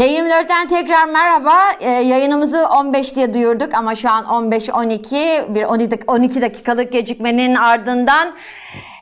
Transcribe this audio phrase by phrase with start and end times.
[0.00, 1.54] T24'ten tekrar merhaba.
[1.80, 5.64] Ee, yayınımızı 15 diye duyurduk ama şu an 15-12 bir
[6.06, 8.36] 12 dakikalık gecikmenin ardından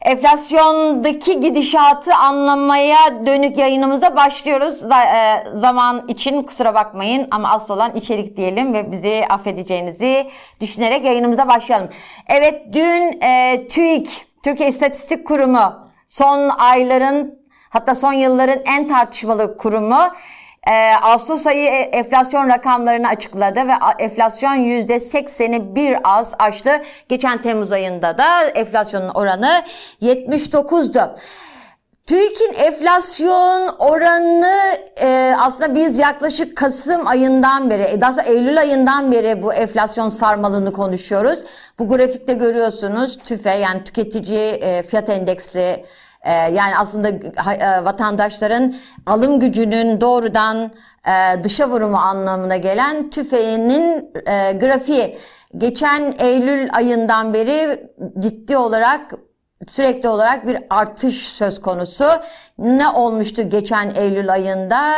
[0.02, 4.82] enflasyondaki gidişatı anlamaya dönük yayınımıza başlıyoruz.
[4.82, 11.48] E, zaman için kusura bakmayın ama asıl olan içerik diyelim ve bizi affedeceğinizi düşünerek yayınımıza
[11.48, 11.88] başlayalım.
[12.26, 17.38] Evet dün e, TÜİK, Türkiye İstatistik Kurumu son ayların
[17.70, 20.00] hatta son yılların en tartışmalı kurumu
[20.68, 26.70] e, Ağustos ayı e, enflasyon rakamlarını açıkladı ve enflasyon %80'i bir az aştı.
[27.08, 29.62] Geçen Temmuz ayında da enflasyonun oranı
[30.02, 31.14] 79'du.
[32.06, 39.12] TÜİK'in enflasyon oranı e, aslında biz yaklaşık Kasım ayından beri, e, daha sonra Eylül ayından
[39.12, 41.44] beri bu enflasyon sarmalını konuşuyoruz.
[41.78, 45.84] Bu grafikte görüyorsunuz TÜFE yani tüketici e, fiyat endeksi ee,
[46.32, 48.74] yani aslında e, vatandaşların
[49.06, 50.70] alım gücünün doğrudan
[51.06, 55.18] e, dışa vurumu anlamına gelen tüfeğinin e, grafiği
[55.58, 57.88] geçen Eylül ayından beri
[58.18, 59.14] ciddi olarak
[59.66, 62.08] sürekli olarak bir artış söz konusu.
[62.58, 64.94] Ne olmuştu geçen Eylül ayında?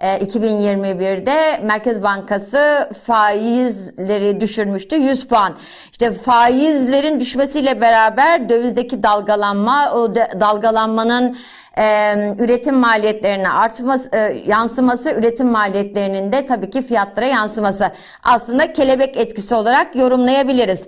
[0.00, 5.56] 2021'de e, Merkez Bankası faizleri düşürmüştü 100 puan.
[5.92, 11.36] İşte faizlerin düşmesiyle beraber dövizdeki dalgalanma, o dalgalanmanın
[11.78, 17.90] e, üretim maliyetlerine artması, e, yansıması, üretim maliyetlerinin de tabii ki fiyatlara yansıması.
[18.22, 20.86] Aslında kelebek etkisi olarak yorumlayabiliriz.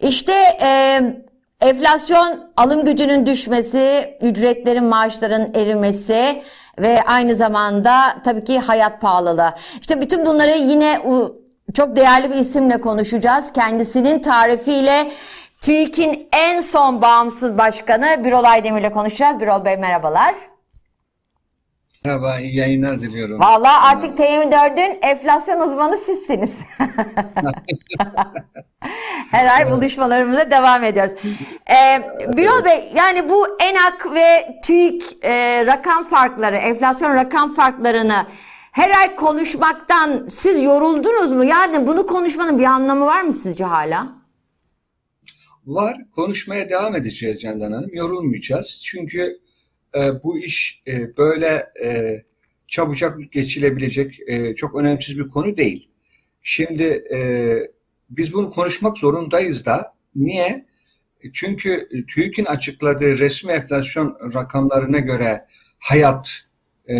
[0.00, 0.32] İşte
[0.62, 1.00] e,
[1.64, 6.42] enflasyon, alım gücünün düşmesi, ücretlerin, maaşların erimesi,
[6.78, 9.54] ve aynı zamanda tabii ki hayat pahalılığı.
[9.80, 11.00] İşte bütün bunları yine
[11.74, 13.52] çok değerli bir isimle konuşacağız.
[13.52, 15.10] Kendisinin tarifiyle
[15.60, 19.40] TÜİK'in en son bağımsız başkanı Birol Aydemir ile konuşacağız.
[19.40, 20.34] Birol Bey merhabalar.
[22.06, 23.40] Merhaba, iyi yayınlar diliyorum.
[23.40, 26.58] Valla artık T24'ün enflasyon uzmanı sizsiniz.
[29.30, 31.12] Her ay buluşmalarımıza devam ediyoruz.
[31.70, 32.02] Ee,
[32.36, 38.26] Birol Bey, yani bu ENAK ve TÜİK e, rakam farkları, enflasyon rakam farklarını
[38.72, 41.44] her ay konuşmaktan siz yoruldunuz mu?
[41.44, 44.08] Yani bunu konuşmanın bir anlamı var mı sizce hala?
[45.66, 45.96] Var.
[46.14, 47.90] Konuşmaya devam edeceğiz Candan Hanım.
[47.94, 48.80] Yorulmayacağız.
[48.84, 49.43] Çünkü
[49.96, 52.22] e, bu iş e, böyle e,
[52.66, 55.90] çabucak geçilebilecek e, çok önemsiz bir konu değil.
[56.42, 57.04] Şimdi
[58.10, 59.94] biz bunu konuşmak zorundayız da.
[60.16, 60.66] Niye?
[61.32, 65.44] Çünkü TÜİK'in açıkladığı resmi enflasyon rakamlarına göre
[65.78, 66.28] hayat
[66.88, 66.96] e,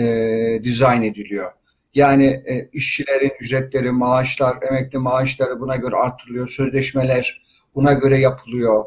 [0.63, 1.51] dizayn ediliyor.
[1.95, 6.49] Yani e, işçilerin ücretleri, maaşlar, emekli maaşları buna göre artırılıyor.
[6.49, 7.43] Sözleşmeler
[7.75, 8.85] buna göre yapılıyor.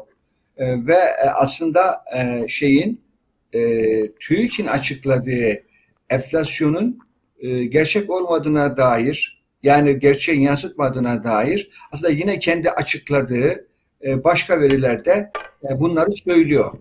[0.56, 3.07] E, ve aslında e, şeyin
[3.52, 3.60] e,
[4.12, 5.62] TÜİK'in açıkladığı
[6.10, 6.98] enflasyonun
[7.40, 13.66] e, gerçek olmadığına dair yani gerçeğin yansıtmadığına dair aslında yine kendi açıkladığı
[14.04, 15.32] e, başka verilerde
[15.70, 16.72] e, bunları söylüyor.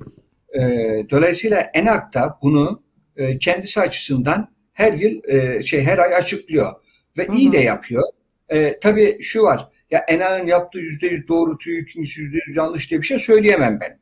[0.53, 0.61] E,
[1.09, 2.83] dolayısıyla ENAK da bunu
[3.17, 6.71] e, kendisi açısından her yıl e, şey her ay açıklıyor
[7.17, 7.35] ve hı hı.
[7.35, 8.03] iyi de yapıyor.
[8.49, 13.01] E, tabii şu var ya ENAK'ın yaptığı yüzde yüz doğru TÜİK'in yüzde yüz yanlış diye
[13.01, 13.99] bir şey söyleyemem ben.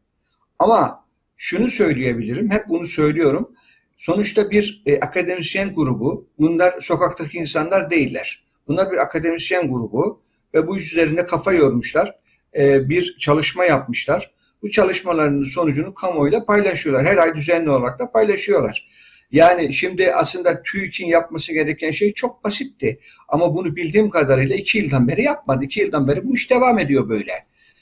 [0.59, 1.04] Ama
[1.37, 3.55] şunu söyleyebilirim, hep bunu söylüyorum.
[3.97, 8.43] Sonuçta bir e, akademisyen grubu, bunlar sokaktaki insanlar değiller.
[8.67, 10.21] Bunlar bir akademisyen grubu
[10.53, 12.15] ve bu iş üzerinde kafa yormuşlar.
[12.55, 14.31] E, bir çalışma yapmışlar.
[14.61, 17.05] Bu çalışmaların sonucunu kamuoyuyla paylaşıyorlar.
[17.05, 18.87] Her ay düzenli olarak da paylaşıyorlar.
[19.31, 22.99] Yani şimdi aslında TÜİK'in yapması gereken şey çok basitti.
[23.27, 25.65] Ama bunu bildiğim kadarıyla iki yıldan beri yapmadı.
[25.65, 27.31] İki yıldan beri bu iş devam ediyor böyle.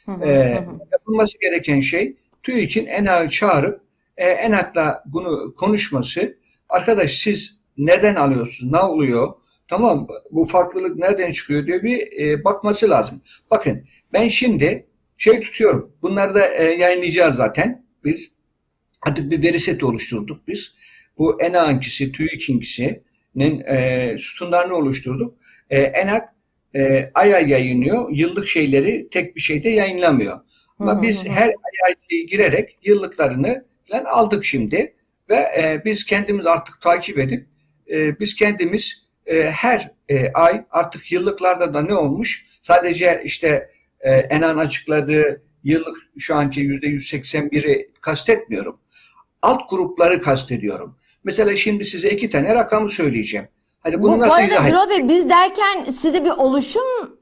[0.05, 0.79] Hı hı, ee, hı.
[0.91, 3.81] Yapılması gereken şey TÜİK'in ENA'yı çağırıp
[4.17, 6.37] e, ENAK'la bunu konuşması
[6.69, 9.33] arkadaş siz neden alıyorsunuz, ne oluyor,
[9.67, 13.21] tamam bu farklılık nereden çıkıyor diye bir e, bakması lazım.
[13.51, 14.87] Bakın ben şimdi
[15.17, 18.31] şey tutuyorum, bunları da e, yayınlayacağız zaten biz.
[19.01, 20.73] Artık bir veri seti oluşturduk biz.
[21.17, 25.35] Bu ENAK'ınkisi, TÜİK'inkisinin e, sütunlarını oluşturduk.
[25.69, 26.29] E, ENAK
[26.75, 30.37] e, ay ay yayınlıyor, yıllık şeyleri tek bir şeyde yayınlamıyor.
[30.79, 31.53] Ama biz her
[31.85, 31.95] ay
[32.27, 34.95] girerek yıllıklarını falan aldık şimdi
[35.29, 37.47] ve e, biz kendimiz artık takip edip
[37.91, 44.11] e, biz kendimiz e, her e, ay artık yıllıklarda da ne olmuş sadece işte e,
[44.11, 48.79] Enan açıkladığı yıllık şu anki yüzde 181'i kastetmiyorum.
[49.41, 50.97] Alt grupları kastediyorum.
[51.23, 53.47] Mesela şimdi size iki tane rakamı söyleyeceğim.
[53.79, 57.12] Hani bunu Bu, nasıl bu arada Biro Bey biz derken size bir oluşum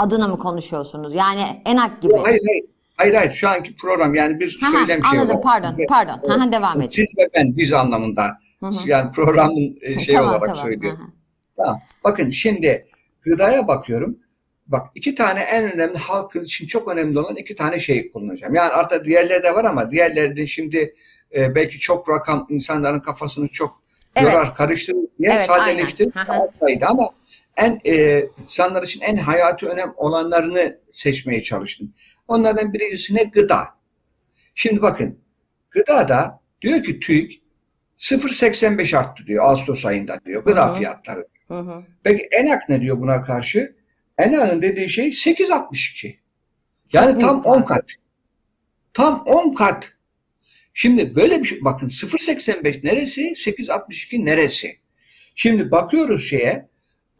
[0.00, 1.14] adına mı konuşuyorsunuz?
[1.14, 2.14] Yani ENAK gibi.
[2.14, 2.64] Hayır hayır.
[2.96, 6.28] Hayır hayır şu anki program yani bir Ha, söylem şey anladım pardon pardon.
[6.28, 6.94] Ha, ha, devam et.
[6.94, 8.38] Siz ve ben biz anlamında.
[8.60, 8.72] Hı hı.
[8.86, 10.62] Yani programın e, şey Tamam, olarak tamam.
[10.62, 11.14] söylüyorum.
[11.56, 11.78] Tamam.
[12.04, 12.86] Bakın şimdi
[13.22, 14.18] gıdaya bakıyorum.
[14.66, 18.54] Bak iki tane en önemli halkın için çok önemli olan iki tane şey kullanacağım.
[18.54, 20.94] Yani artık diğerleri de var ama diğerleri de şimdi
[21.34, 23.80] e, belki çok rakam insanların kafasını çok
[24.16, 24.32] Evet.
[24.32, 26.32] yorar, karıştırır diye Evet, hı.
[26.32, 27.10] az sayıda ama
[27.56, 31.92] en e, insanlar için en hayati önem olanlarını seçmeye çalıştım.
[32.28, 33.24] Onlardan birincisi ne?
[33.24, 33.64] Gıda.
[34.54, 35.18] Şimdi bakın
[35.70, 37.42] gıdada diyor ki TÜİK
[37.98, 40.76] 0.85 arttı diyor Ağustos ayında diyor gıda Hı hı.
[40.76, 41.26] fiyatları.
[41.48, 41.84] Hı hı.
[42.02, 43.76] Peki ENAK ne diyor buna karşı?
[44.18, 46.16] ENAK'ın dediği şey 8.62.
[46.92, 47.68] Yani Çok tam büyük 10 fark.
[47.68, 47.90] kat.
[48.94, 49.92] Tam 10 kat.
[50.74, 53.22] Şimdi böyle bir şey bakın 0.85 neresi?
[53.22, 54.78] 8.62 neresi?
[55.34, 56.69] Şimdi bakıyoruz şeye.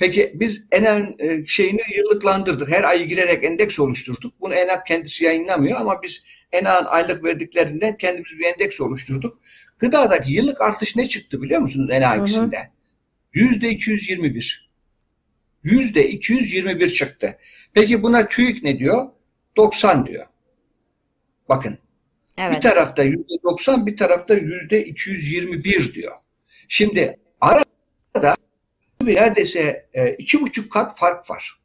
[0.01, 2.69] Peki biz ENAK'ın e, şeyini yıllıklandırdık.
[2.69, 4.35] Her ay girerek endeks oluşturduk.
[4.41, 9.39] Bunu ENAK kendisi yayınlamıyor ama biz ENAK'ın aylık verdiklerinden kendimiz bir endeks oluşturduk.
[9.79, 11.91] Gıdadaki yıllık artış ne çıktı biliyor musunuz.
[11.91, 12.57] ENAK'sinde?
[13.33, 14.71] Yüzde 221.
[15.63, 17.39] Yüzde 221 çıktı.
[17.75, 19.09] Peki buna TÜİK ne diyor?
[19.57, 20.27] 90 diyor.
[21.49, 21.79] Bakın
[22.39, 22.63] bir Evet.
[22.63, 26.13] tarafta yüzde 90 bir tarafta yüzde 221 diyor.
[26.69, 28.37] Şimdi arada
[29.07, 31.61] bir neredeyse e, iki buçuk kat fark var.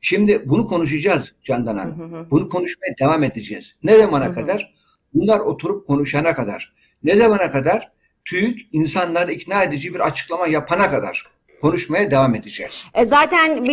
[0.00, 1.98] Şimdi bunu konuşacağız Candan Hanım.
[1.98, 2.30] hı hı.
[2.30, 3.74] Bunu konuşmaya devam edeceğiz.
[3.82, 4.34] Ne zamana Hı hı.
[4.34, 4.74] kadar?
[5.14, 6.72] Bunlar oturup konuşana kadar.
[7.02, 7.92] Ne zamana kadar?
[8.24, 11.24] TÜİK insanları ikna edici bir açıklama yapana kadar
[11.60, 12.84] konuşmaya devam edeceğiz.
[12.94, 13.66] E, zaten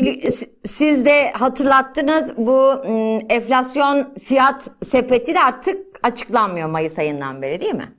[0.63, 2.74] siz de hatırlattınız bu
[3.30, 7.92] enflasyon fiyat sepeti de artık açıklanmıyor Mayıs ayından beri değil mi?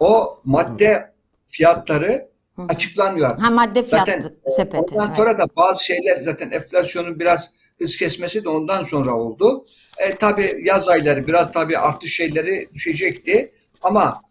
[0.00, 1.12] O madde
[1.46, 2.28] fiyatları
[2.68, 3.38] açıklanmıyor.
[3.38, 4.94] Ha madde fiyat Zaten e, sepeti.
[4.94, 5.16] ondan evet.
[5.16, 9.64] sonra da bazı şeyler zaten enflasyonun biraz hız kesmesi de ondan sonra oldu.
[9.98, 14.22] E, tabii yaz ayları biraz tabii artış şeyleri düşecekti ama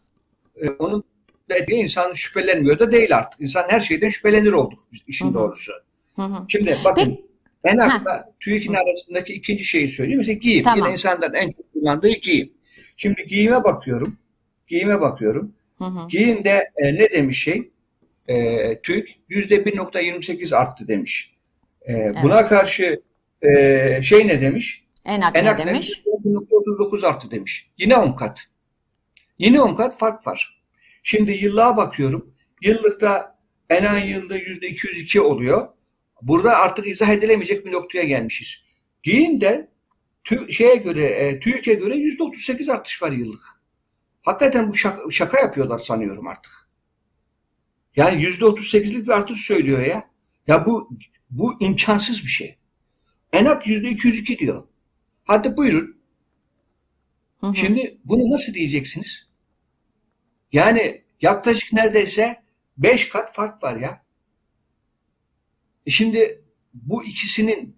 [0.62, 1.04] e, onun
[1.50, 3.42] dediği insan şüphelenmiyor da değil artık.
[3.42, 5.34] İnsan her şeyden şüphelenir olduk işin Hı hı.
[5.34, 5.72] doğrusu.
[6.16, 6.46] Hı hı.
[6.48, 7.26] Şimdi bakın Peki.
[7.66, 10.18] ENAK'la TÜİK'in arasındaki ikinci şeyi söyleyeyim.
[10.18, 10.64] Mesela giyim.
[10.64, 10.80] Tamam.
[10.80, 12.54] Yine insanların en çok kullandığı giyim.
[12.98, 14.18] Şimdi giyime bakıyorum.
[14.68, 15.54] Giyime bakıyorum.
[15.78, 16.08] Hı hı.
[16.08, 17.72] Giyimde e, ne demiş şey?
[18.28, 21.36] E, TÜİK %1.28 arttı demiş.
[21.90, 23.02] E, Buna karşı
[23.42, 24.86] e, şey ne demiş?
[25.06, 26.06] Enak ENAK ne demiş?
[26.06, 26.26] demiş?
[26.26, 27.72] %1.39 arttı demiş.
[27.78, 28.40] Yine 10 kat.
[29.40, 30.62] Yine 10 kat fark var.
[31.04, 32.34] Şimdi yıllığa bakıyorum.
[32.62, 33.38] Yıllıkta
[33.70, 35.68] ENAK yılda %202 oluyor.
[36.22, 38.64] Burada artık izah edilemeyecek bir noktaya gelmişiz.
[39.04, 39.68] Giyimde
[40.24, 43.42] tü, şeye göre, e, TÜİK'e göre %38 artış var yıllık.
[44.22, 46.65] Hakikaten bu şaka, şaka yapıyorlar sanıyorum artık.
[47.96, 50.10] Yani %38'lik bir artış söylüyor ya.
[50.48, 50.90] Ya bu
[51.30, 52.58] bu imkansız bir şey.
[53.34, 54.68] ENAK %202 diyor.
[55.24, 55.98] Hadi buyurun.
[57.42, 57.56] Hı hı.
[57.56, 59.28] Şimdi bunu nasıl diyeceksiniz?
[60.52, 62.44] Yani yaklaşık neredeyse
[62.78, 64.06] 5 kat fark var ya.
[65.86, 66.44] E Şimdi
[66.74, 67.78] bu ikisinin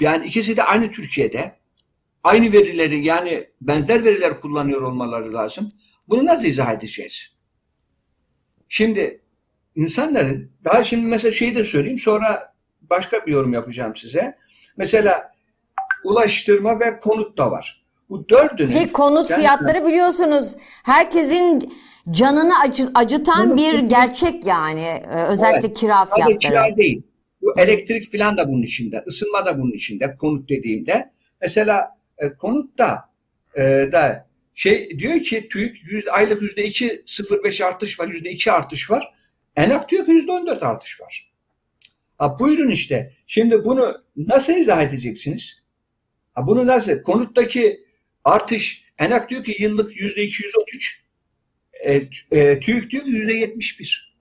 [0.00, 1.58] yani ikisi de aynı Türkiye'de
[2.24, 5.72] aynı verileri yani benzer veriler kullanıyor olmaları lazım.
[6.08, 7.35] Bunu nasıl izah edeceğiz?
[8.68, 9.20] Şimdi
[9.74, 14.34] insanların daha şimdi mesela şeyi de söyleyeyim sonra başka bir yorum yapacağım size.
[14.76, 15.32] Mesela
[16.04, 17.82] ulaştırma ve konut da var.
[18.10, 21.72] Bu dördünün Ki konut Yani- fiyatları biliyorsunuz herkesin
[22.10, 24.80] canını acı- acıtan Konut bir gerçek yani.
[25.10, 25.76] Ee, Özellikle Evet.
[25.78, 26.38] kira fiyatları.
[26.38, 27.02] kira değil.
[27.42, 29.04] Bu elektrik filan da bunun içinde.
[29.08, 30.16] ısınma da bunun içinde.
[30.16, 31.10] Konut dediğimde.
[31.40, 33.10] Mesela e, konutta
[33.54, 33.62] e,
[33.92, 34.26] da
[34.56, 38.08] şey diyor ki TÜİK yüzde, aylık yüzde iki sıfır beş artış var.
[38.08, 39.14] Yüzde iki artış var.
[39.56, 41.32] ENAK diyor ki yüzde on dört artış var.
[42.18, 43.12] Ha, buyurun işte.
[43.26, 45.62] Şimdi bunu nasıl izah edeceksiniz?
[46.34, 47.02] Ha, bunu nasıl?
[47.02, 47.86] Konuttaki
[48.24, 51.02] artış ENAK diyor ki yıllık yüzde iki yüz on üç.
[51.72, 51.94] E,
[52.30, 54.16] e, TÜİK diyor ki yüzde yetmiş bir.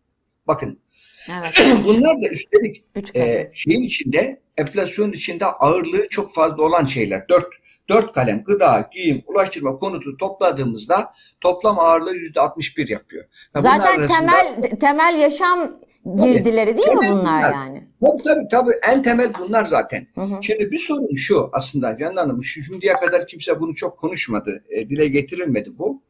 [0.48, 0.80] Bakın
[1.30, 1.54] Evet.
[1.86, 2.84] bunlar da üstelik
[3.16, 7.30] e, şeyin içinde enflasyonun içinde ağırlığı çok fazla olan şeyler.
[7.30, 7.48] Dört,
[7.90, 13.26] dört kalem gıda, giyim, ulaştırma konutu topladığımızda toplam ağırlığı yüzde 61 yapıyor.
[13.56, 15.80] Bunlar Zaten arasında- temel temel yaşam
[16.18, 17.52] girdileri değil mi bunlar bunlar.
[17.54, 17.88] yani?
[18.02, 20.08] Tabii tabii tabii en temel bunlar zaten.
[20.16, 20.44] Hı hı.
[20.44, 25.08] Şimdi bir sorun şu aslında Canan Hanım, şimdiye kadar kimse bunu çok konuşmadı, e, dile
[25.08, 26.04] getirilmedi bu.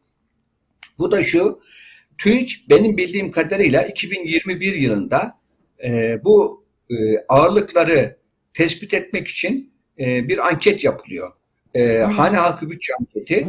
[1.00, 1.60] Bu da şu,
[2.18, 5.40] TÜİK benim bildiğim kadarıyla 2021 yılında
[5.84, 6.96] e, bu e,
[7.30, 8.18] ağırlıkları
[8.54, 11.32] tespit etmek için e, bir anket yapılıyor.
[11.74, 13.48] E, hane halkı bütçe anketi.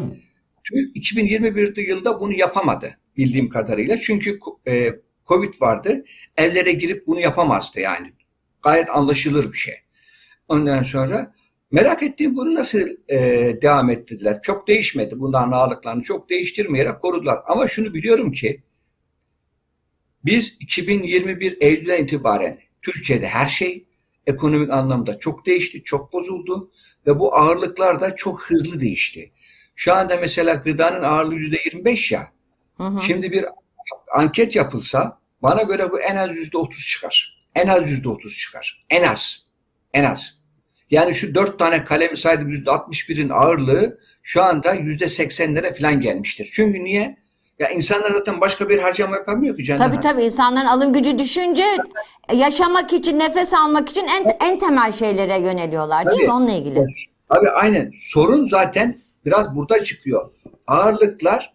[0.64, 3.96] TÜİK 2021 yılında bunu yapamadı bildiğim kadarıyla.
[3.96, 4.90] Çünkü e,
[5.26, 6.04] Covid vardı.
[6.36, 8.12] Evlere girip bunu yapamazdı yani.
[8.62, 9.74] Gayet anlaşılır bir şey.
[10.48, 11.34] Ondan sonra
[11.70, 13.18] merak ettiğim bunu nasıl e,
[13.62, 14.40] devam ettirdiler?
[14.42, 15.20] Çok değişmedi.
[15.20, 17.38] Bunların ağırlıklarını çok değiştirmeyerek korudular.
[17.46, 18.62] Ama şunu biliyorum ki
[20.24, 23.84] biz 2021 Eylül'den itibaren Türkiye'de her şey
[24.26, 26.70] ekonomik anlamda çok değişti, çok bozuldu
[27.06, 29.32] ve bu ağırlıklar da çok hızlı değişti.
[29.74, 32.32] Şu anda mesela gıdanın ağırlığı %25 ya.
[32.76, 33.00] Hı hı.
[33.00, 33.44] Şimdi bir
[34.14, 37.38] anket yapılsa bana göre bu en az %30 çıkar.
[37.54, 38.84] En az %30 çıkar.
[38.90, 39.46] En az.
[39.94, 40.35] En az.
[40.90, 46.50] Yani şu dört tane kalemi saydım %61'in ağırlığı şu anda %80'lere falan gelmiştir.
[46.52, 47.16] Çünkü niye?
[47.58, 51.64] Ya insanlar zaten başka bir harcama yapamıyor ki Candan Tabii tabii insanların alım gücü düşünce
[52.32, 56.26] yaşamak için, nefes almak için en, en temel şeylere yöneliyorlar değil Tabii.
[56.26, 56.32] mi?
[56.32, 56.86] Onunla ilgili.
[57.30, 57.90] Abi aynen.
[57.92, 60.30] Sorun zaten biraz burada çıkıyor.
[60.66, 61.54] Ağırlıklar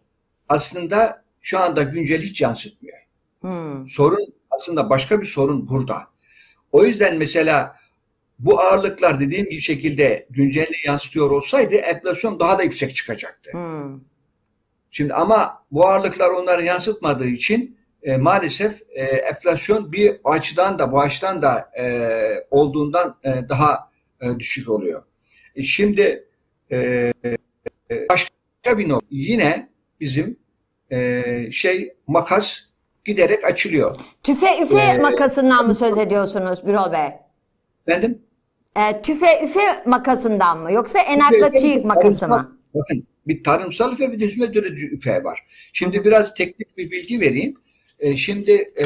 [0.50, 2.98] aslında şu anda güncel hiç yansıtmıyor.
[3.42, 3.88] Hmm.
[3.88, 5.98] Sorun aslında başka bir sorun burada.
[6.72, 7.76] O yüzden mesela
[8.46, 13.52] bu ağırlıklar dediğim gibi şekilde güncelliği yansıtıyor olsaydı enflasyon daha da yüksek çıkacaktı.
[13.52, 14.00] Hmm.
[14.92, 21.02] Şimdi ama bu ağırlıklar onları yansıtmadığı için e, maalesef e, enflasyon bir açıdan da bu
[21.02, 21.86] açıdan da e,
[22.52, 23.90] olduğundan e, daha
[24.22, 25.04] e, düşük oluyor.
[25.56, 26.28] E, şimdi
[26.72, 26.78] e,
[27.26, 27.38] e,
[28.10, 29.70] başka bir nokta yine
[30.00, 30.40] bizim
[30.90, 32.60] e, şey makas
[33.06, 33.96] giderek açılıyor.
[34.24, 37.10] Tüfe üfe Ee, makasından mı söz ediyorsunuz Birol Bey?
[37.88, 38.22] Efendim?
[38.78, 42.58] Ee, tüfe üfe makasından mı yoksa enakla tüyük makası mı?
[42.74, 45.40] Bakın bir tarımsal üfe bir de hizmet üretici üfe var.
[45.74, 47.54] Şimdi biraz teknik bir bilgi vereyim.
[48.00, 48.52] E, şimdi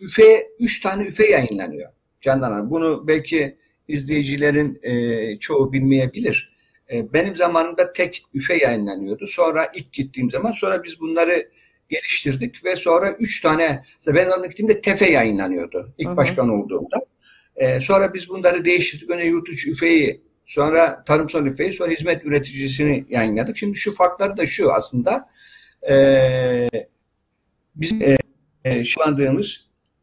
[0.00, 1.90] üfe, üç tane üfe yayınlanıyor.
[2.20, 2.70] Candan Hanım.
[2.70, 3.56] Bunu belki
[3.88, 6.52] izleyicilerin e, çoğu bilmeyebilir.
[6.92, 9.26] E, benim zamanımda tek üfe yayınlanıyordu.
[9.26, 11.48] Sonra ilk gittiğim zaman sonra biz bunları
[11.88, 16.16] geliştirdik ve sonra üç tane ben gittiğimde tefe yayınlanıyordu ilk Hı hı.
[16.16, 17.00] başkan olduğumda.
[17.56, 19.10] E, sonra biz bunları değiştirdik.
[19.10, 23.56] Önce yurt içi üfeyi Sonra tarımsal üfeyi, sonra hizmet üreticisini yayınladık.
[23.56, 25.28] Şimdi şu farkları da şu aslında.
[25.90, 26.68] E,
[27.74, 28.18] bizim e,
[28.64, 28.84] e,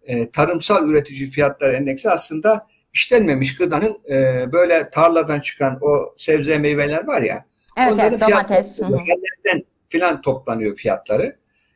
[0.04, 7.08] e, tarımsal üretici fiyatları endeksi aslında işlenmemiş gıdanın e, böyle tarladan çıkan o sebze meyveler
[7.08, 7.46] var ya.
[7.78, 8.78] Evet onların evet domates.
[8.78, 11.36] Fiyatları filan toplanıyor fiyatları.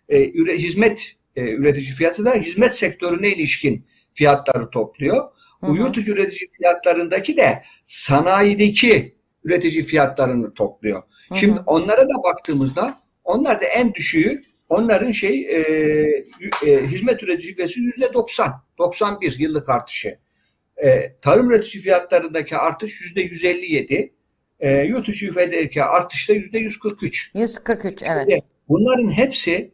[0.09, 5.29] E, üre, hizmet e, üretici fiyatı da hizmet sektörüne ilişkin fiyatları topluyor.
[5.61, 5.77] Hı Bu hı.
[5.77, 11.01] yurt içi üretici fiyatlarındaki de sanayideki üretici fiyatlarını topluyor.
[11.29, 15.59] Hı Şimdi onlara da baktığımızda onlar da en düşüğü onların şey e,
[16.65, 20.17] e, hizmet üretici fiyatı yüzde 90, 91 yıllık artışı.
[20.83, 24.13] E, tarım üretici fiyatlarındaki artış yüzde 157,
[24.59, 27.31] e, yurt içi üfedeki artış da yüzde 143.
[27.35, 28.25] 143 evet.
[28.29, 29.71] Şimdi bunların hepsi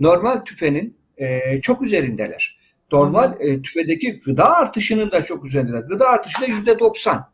[0.00, 2.59] normal tüfenin e, çok üzerindeler.
[2.92, 5.80] Normal e, tüfedeki gıda artışının da çok üzerindeler.
[5.80, 7.30] Gıda artışı da yüzde 90.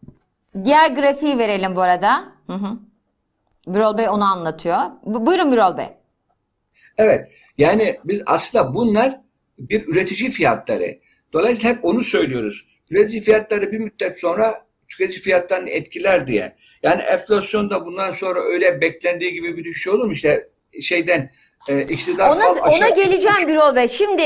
[0.65, 2.25] Diğer grafiği verelim bu arada.
[2.47, 2.79] Hı hı.
[3.67, 4.79] Birol Bey onu anlatıyor.
[5.05, 5.87] Bu- Buyurun Birol Bey.
[6.99, 7.33] Evet.
[7.59, 9.21] Yani biz aslında bunlar
[9.59, 10.99] bir üretici fiyatları.
[11.33, 12.69] Dolayısıyla hep onu söylüyoruz.
[12.91, 16.57] Üretici fiyatları bir müddet sonra tüketici fiyatlarını etkiler diye.
[16.83, 20.13] Yani enflasyonda bundan sonra öyle beklendiği gibi bir düşüş olur mu?
[20.13, 20.49] İşte
[20.83, 21.31] şeyden
[21.69, 23.89] e, iktidar Ona, fal ona geleceğim Birol Bey.
[23.89, 24.23] Şimdi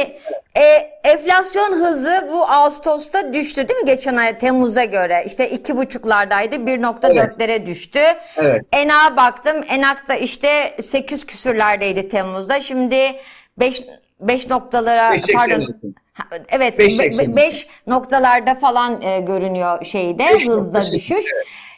[0.57, 0.63] e,
[1.05, 5.23] enflasyon hızı bu Ağustos'ta düştü değil mi geçen ay Temmuz'a göre?
[5.27, 8.01] İşte iki buçuklardaydı 1.4'lere düştü.
[8.37, 8.63] Evet.
[8.73, 9.65] ENA'a baktım.
[9.69, 12.61] ENAK da işte 8 küsürlerdeydi Temmuz'da.
[12.61, 13.17] Şimdi
[13.59, 13.83] 5
[14.21, 15.95] 5 noktalara 5.80 pardon.
[16.51, 17.37] Evet 5.80.
[17.37, 21.25] 5 noktalarda falan e, görünüyor şeyde Beş hızda nokta sekiz, düşüş.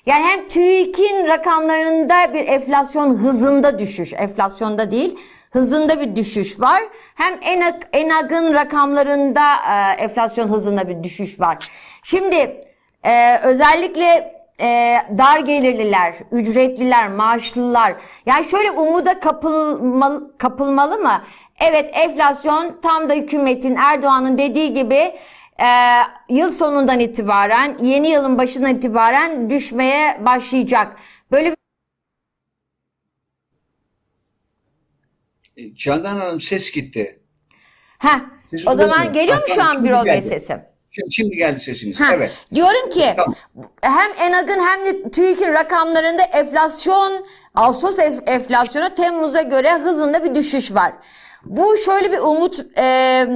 [0.07, 5.19] Yani hem TÜİK'in rakamlarında bir enflasyon hızında düşüş, enflasyonda değil,
[5.51, 6.83] hızında bir düşüş var.
[7.15, 11.69] Hem ENAG, ENAG'ın rakamlarında e, enflasyon hızında bir düşüş var.
[12.03, 12.61] Şimdi
[13.05, 17.95] e, özellikle e, dar gelirliler, ücretliler, maaşlılar
[18.27, 21.23] yani şöyle umuda kapılmalı, kapılmalı mı?
[21.61, 25.13] Evet enflasyon tam da hükümetin Erdoğan'ın dediği gibi
[25.63, 25.69] e,
[26.29, 30.97] yıl sonundan itibaren yeni yılın başından itibaren düşmeye başlayacak.
[31.31, 31.55] Böyle
[35.57, 37.21] bir Candan Hanım ses gitti.
[38.51, 40.23] Sesi o zaman geliyor mu Ha, şu an Bey geldi.
[40.23, 40.61] sesim?
[40.91, 42.01] Şimdi, şimdi geldi sesiniz.
[42.01, 42.47] Ha, Evet.
[42.55, 43.35] Diyorum ki Tamam.
[43.81, 50.93] hem ENAG'ın hem de TÜİK'in rakamlarında enflasyon, Ağustos enflasyonu Temmuz'a göre hızında bir düşüş var.
[51.45, 53.27] Bu şöyle bir umut e,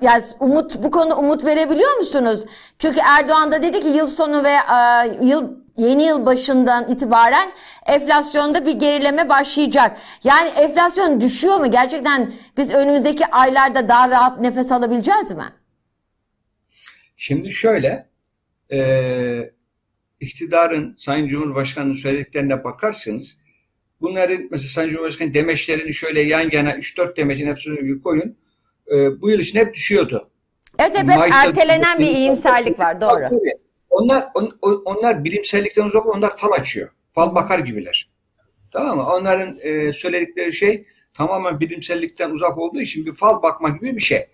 [0.00, 2.44] yani umut bu konuda umut verebiliyor musunuz?
[2.78, 7.52] Çünkü Erdoğan da dedi ki yıl sonu ve e, yıl yeni yıl başından itibaren
[7.86, 9.96] enflasyonda bir gerileme başlayacak.
[10.24, 11.70] Yani enflasyon düşüyor mu?
[11.70, 15.44] Gerçekten biz önümüzdeki aylarda daha rahat nefes alabileceğiz mi?
[17.16, 18.08] Şimdi şöyle,
[18.72, 19.50] e,
[20.20, 23.38] iktidarın Sayın Cumhurbaşkanı'nın söylediklerine bakarsanız
[24.00, 28.36] bunların mesela Sayın Cumhurbaşkanı demeçlerini şöyle yan yana 3-4 demecin hepsini koyun.
[28.90, 30.30] E, bu yıl için hep düşüyordu.
[30.78, 33.28] Evet hep, Mayıs'ta ertelenen bir iyimserlik var doğru.
[33.30, 33.52] Tabii.
[33.90, 36.88] Onlar on- on- onlar bilimsellikten uzak, onlar fal açıyor.
[37.12, 38.10] Fal bakar gibiler.
[38.72, 39.06] Tamam mı?
[39.06, 44.26] Onların e, söyledikleri şey tamamen bilimsellikten uzak olduğu için bir fal bakma gibi bir şey.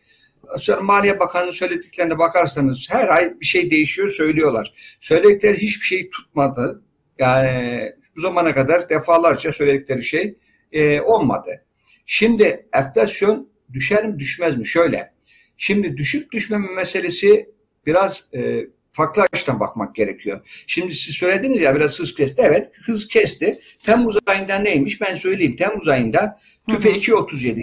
[0.59, 4.73] Sonra Maliye Bakanı'nın söylediklerine bakarsanız her ay bir şey değişiyor söylüyorlar.
[5.01, 6.83] Söyledikleri hiçbir şey tutmadı.
[7.19, 10.37] Yani bu zamana kadar defalarca söyledikleri şey
[10.73, 11.65] e, olmadı.
[12.07, 14.67] Şimdi enflasyon düşer mi düşmez mi?
[14.67, 15.13] Şöyle.
[15.57, 17.51] Şimdi düşüp düşmeme meselesi
[17.87, 20.41] biraz e, farklı açıdan bakmak gerekiyor.
[20.67, 22.43] Şimdi siz söylediniz ya biraz hız kesti.
[22.43, 23.53] Evet hız kesti.
[23.87, 25.57] Temmuz ayında neymiş ben söyleyeyim.
[25.57, 27.63] Temmuz ayında tüfe 2.37.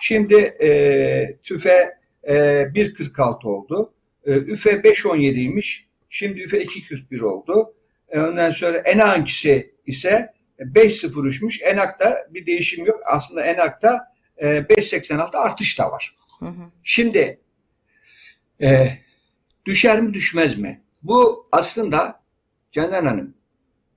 [0.00, 3.94] Şimdi e, tüfe e, 1.46 oldu.
[4.24, 5.84] E, üfe 5.17'ymiş.
[6.08, 7.74] Şimdi üfe 2.41 oldu.
[8.08, 11.64] E, ondan sonra enankisi ise 5.03'müş.
[11.64, 13.00] Enak'ta bir değişim yok.
[13.06, 16.14] Aslında Enak'ta e, 5.86 artış da var.
[16.38, 16.70] Hı hı.
[16.82, 17.40] Şimdi
[18.62, 18.98] e,
[19.64, 20.82] düşer mi düşmez mi?
[21.02, 22.20] Bu aslında
[22.72, 23.34] Canan Hanım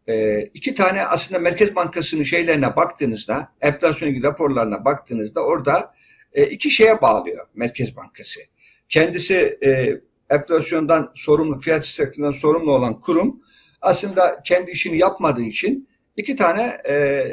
[0.08, 5.94] e, iki tane aslında Merkez Bankası'nın şeylerine baktığınızda enflasyon ilgili raporlarına baktığınızda orada
[6.34, 8.40] e, iki şeye bağlıyor Merkez Bankası.
[8.90, 13.42] Kendisi e, enflasyondan sorumlu, fiyat istikrarından sorumlu olan kurum
[13.82, 17.26] aslında kendi işini yapmadığı için iki tane e,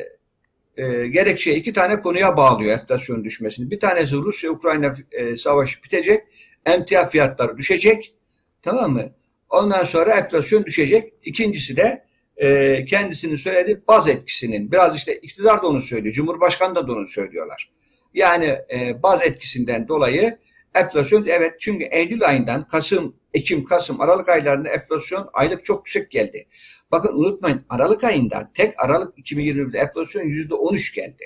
[0.77, 3.71] e, gerekçe iki tane konuya bağlıyor enflasyon düşmesini.
[3.71, 6.23] Bir tanesi Rusya-Ukrayna e, savaşı bitecek,
[6.67, 8.15] emtia fiyatları düşecek,
[8.63, 9.13] tamam mı?
[9.51, 11.13] Ondan sonra enflasyon düşecek.
[11.25, 12.05] İkincisi de
[12.37, 17.71] e, kendisinin söylediği baz etkisinin, biraz işte iktidar da onu söylüyor, Cumhurbaşkanı da onu söylüyorlar.
[18.15, 20.39] Yani e, baz etkisinden dolayı
[20.75, 26.47] enflasyon evet çünkü Eylül ayından Kasım, Ekim, Kasım, Aralık aylarında enflasyon aylık çok yüksek geldi.
[26.91, 31.25] Bakın unutmayın Aralık ayında tek Aralık 2021'de enflasyon yüzde 13 geldi.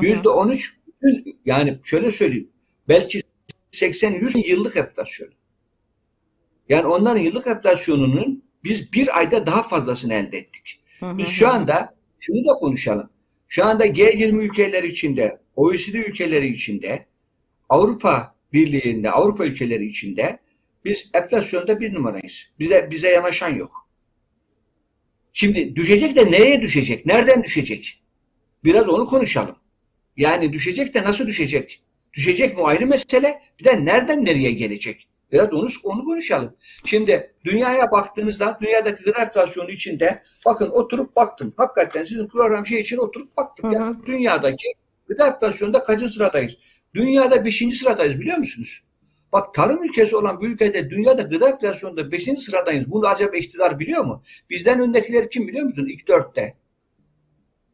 [0.00, 2.50] Yüzde 13 bütün- yani şöyle söyleyeyim
[2.88, 3.20] belki
[3.72, 5.28] 80-100 yıllık enflasyon.
[6.68, 10.80] Yani onların yıllık enflasyonunun biz bir ayda daha fazlasını elde ettik.
[11.00, 13.10] Hı hı Biz şu anda şunu da konuşalım.
[13.48, 17.06] Şu anda G20 ülkeleri içinde, OECD ülkeleri içinde,
[17.68, 20.38] Avrupa Birliği'nde, Avrupa ülkeleri içinde
[20.84, 22.42] biz enflasyonda bir numarayız.
[22.58, 23.88] Bize bize yanaşan yok.
[25.32, 27.06] Şimdi düşecek de neye düşecek?
[27.06, 28.02] Nereden düşecek?
[28.64, 29.56] Biraz onu konuşalım.
[30.16, 31.82] Yani düşecek de nasıl düşecek?
[32.14, 33.42] Düşecek mi ayrı mesele.
[33.60, 35.08] Bir de nereden nereye gelecek?
[35.32, 36.56] Biraz onu, onu konuşalım.
[36.84, 41.54] Şimdi dünyaya baktığınızda dünyadaki gıda enflasyonu içinde bakın oturup baktım.
[41.56, 43.66] Hakikaten sizin program şey için oturup baktık.
[43.66, 43.96] Hı Ya.
[44.06, 44.66] Dünyadaki
[45.08, 46.56] gıda enflasyonunda kaçıncı sıradayız?
[46.94, 48.80] Dünyada beşinci sıradayız biliyor musunuz?
[49.34, 52.90] Bak tarım ülkesi olan bir ülkede dünyada gıda enflasyonunda beşinci sıradayız.
[52.90, 54.22] Bunu acaba iktidar biliyor mu?
[54.50, 55.86] Bizden öndekiler kim biliyor musun?
[55.90, 56.54] İlk dörtte.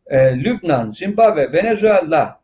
[0.06, 2.40] Ee, Lübnan, Zimbabwe, Venezuela,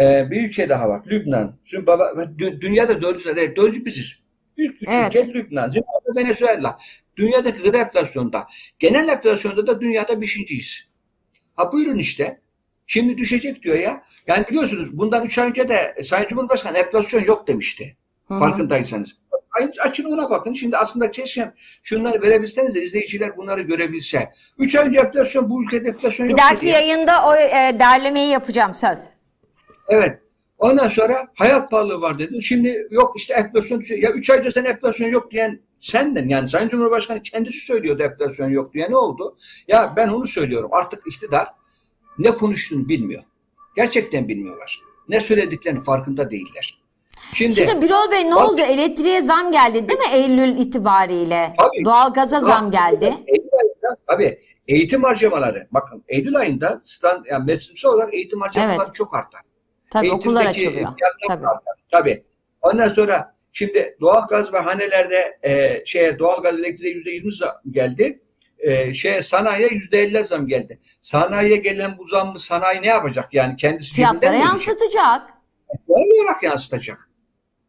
[0.00, 1.02] ee, bir ülke daha var.
[1.06, 3.56] Lübnan, Zimbabwe, dü- dünyada dördüncü sırada.
[3.56, 4.18] Dördüncü biziz.
[4.56, 5.08] İlk üç Evet.
[5.16, 6.76] ülke Lübnan, Zimbabwe, Venezuela.
[7.16, 8.46] Dünyadaki gıda enflasyonda.
[8.78, 10.88] Genel enflasyonda da dünyada beşinciyiz.
[11.56, 12.40] Ha buyurun işte.
[12.86, 14.02] Şimdi düşecek diyor ya.
[14.26, 17.96] Yani biliyorsunuz bundan üç ay önce de Sayın Cumhurbaşkanı enflasyon yok demişti.
[18.28, 18.38] Hı hı.
[18.38, 19.10] Farkındaysanız.
[19.50, 20.52] Ay- Açın ona bakın.
[20.52, 24.28] Şimdi aslında keşke şunları verebilseniz de izleyiciler bunları görebilse.
[24.58, 26.78] Üç ay önce enflasyon bu ülkede enflasyon Bir yok dahaki dedi ya.
[26.80, 28.98] yayında o e, derlemeyi yapacağım söz.
[29.88, 30.18] Evet.
[30.58, 32.42] Ondan sonra hayat pahalılığı var dedi.
[32.42, 33.82] Şimdi yok işte enflasyon.
[33.98, 38.48] Ya 3 ay önce sen enflasyon yok diyen senden yani Sayın Cumhurbaşkanı kendisi söylüyordu enflasyon
[38.50, 39.36] yok diye ne oldu?
[39.68, 41.48] Ya ben onu söylüyorum artık iktidar
[42.18, 43.22] ne konuştuğunu bilmiyor.
[43.76, 44.80] Gerçekten bilmiyorlar.
[45.08, 46.78] Ne söylediklerinin farkında değiller.
[47.34, 48.60] Şimdi, Şimdi Birol Bey ne Bak- oldu?
[48.60, 51.54] Elektriğe zam geldi değil mi Eylül itibariyle?
[51.58, 51.84] Tabii.
[51.84, 53.14] Doğalgaza zam geldi.
[53.26, 58.94] Eylül ayında tabii eğitim harcamaları bakın Eylül ayında stand, yani mevsimsel olarak eğitim harcamaları Evet.
[58.94, 59.40] çok artar.
[59.90, 60.92] Tabii okullar Eğitimdeki açılıyor.
[60.96, 61.46] fiyatlar Tabii.
[61.46, 61.74] artar.
[61.90, 62.24] Tabii.
[62.62, 68.20] Ondan sonra şimdi doğalgaz ve hanelerde e, şeye doğalgaz elektriğe yüzde yirmi zam geldi.
[68.58, 70.78] E, şeye sanayiye yüzde elli zam geldi.
[71.00, 73.34] Sanayiye gelen bu zammı sanayi ne yapacak?
[73.34, 75.22] Yani kendisi Fiyatlara yansıtacak.
[75.88, 77.10] Doğal olarak yansıtacak.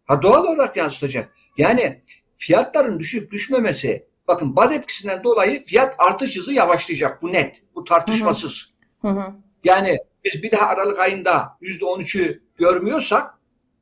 [0.06, 1.34] Ha doğal olarak yansıtacak.
[1.58, 2.02] Yani
[2.36, 7.21] fiyatların düşüp düşmemesi bakın baz etkisinden dolayı fiyat artış hızı yavaşlayacak.
[7.21, 7.62] Bu net.
[7.76, 8.69] Bu tartışmasız.
[9.02, 9.34] Hı hı.
[9.63, 13.30] Yani biz bir daha Aralık ayında %13'ü görmüyorsak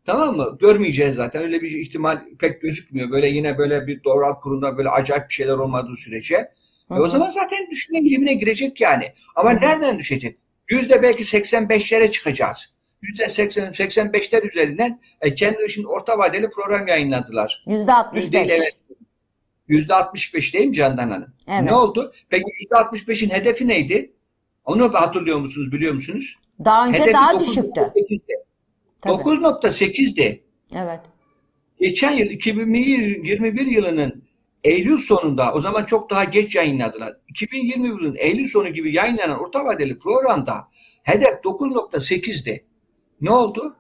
[0.06, 0.58] tamam mı?
[0.60, 1.44] Görmeyeceğiz zaten.
[1.44, 3.12] Öyle bir ihtimal pek gözükmüyor.
[3.12, 6.52] Böyle yine böyle bir dolar kurunda böyle acayip bir şeyler olmadığı sürece.
[6.90, 9.14] Hı E o zaman zaten düşme eğilimine girecek yani.
[9.36, 9.62] Ama Hı hı.
[9.62, 10.38] nereden düşecek?
[10.70, 12.74] Yüzde belki 85'lere çıkacağız.
[13.02, 17.64] Yüzde 80, 85'ler üzerinden e, kendi şimdi orta vadeli program yayınladılar.
[17.68, 18.32] Yüzde Dün 65.
[18.34, 18.74] değil evet.
[19.70, 21.34] %65 değil mi Candan Hanım?
[21.48, 21.62] Evet.
[21.64, 22.14] Ne oldu?
[22.30, 24.14] Peki %65'in hedefi neydi?
[24.66, 26.36] Onu hatırlıyor musunuz, biliyor musunuz?
[26.66, 27.48] Daha önce Hedefi daha 9.8'di.
[27.50, 27.82] düşüktü.
[29.02, 29.14] Tabii.
[29.24, 30.44] 9.8'di.
[30.76, 31.00] Evet.
[31.80, 34.24] Geçen yıl 2021 yılının
[34.66, 37.18] Eylül sonunda o zaman çok daha geç yayınladılar.
[37.30, 40.68] 2020 yılının Eylül sonu gibi yayınlanan orta vadeli programda
[41.04, 42.66] hedef 9.8'di.
[43.22, 43.76] Ne oldu?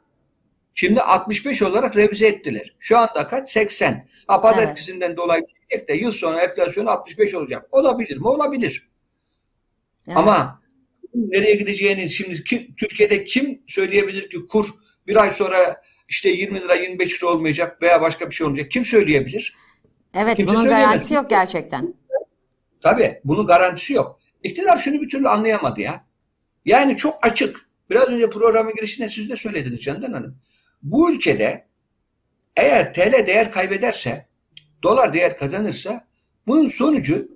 [0.73, 2.75] Şimdi 65 olarak revize ettiler.
[2.79, 3.49] Şu anda kaç?
[3.49, 4.07] 80.
[4.27, 4.69] Ha, Evet.
[4.69, 7.67] etkisinden dolayı düşecek de yıl sonu enflasyon 65 olacak.
[7.71, 8.27] Olabilir mi?
[8.27, 8.89] Olabilir.
[10.07, 10.17] Evet.
[10.17, 10.61] Ama
[11.13, 14.67] nereye gideceğini şimdi kim, Türkiye'de kim söyleyebilir ki kur
[15.07, 18.71] bir ay sonra işte 20 lira 25 lira olmayacak veya başka bir şey olmayacak?
[18.71, 19.55] Kim söyleyebilir?
[20.15, 21.93] Evet, kimse bunun garantisi yok gerçekten.
[22.81, 24.19] Tabii bunun garantisi yok.
[24.43, 26.05] İktidar şunu bir türlü anlayamadı ya.
[26.65, 27.69] Yani çok açık.
[27.89, 30.37] Biraz önce programın girişinde siz de söylediniz Candan Hanım.
[30.83, 31.67] Bu ülkede
[32.55, 34.27] eğer TL değer kaybederse,
[34.83, 36.07] dolar değer kazanırsa
[36.47, 37.27] bunun sonucu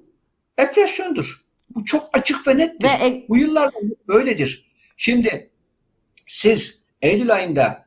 [0.57, 1.41] enflasyondur.
[1.69, 2.87] Bu çok açık ve nettir.
[2.87, 4.71] Ve Bu yıllardır böyledir.
[4.97, 5.49] Şimdi
[6.27, 7.85] siz Eylül ayında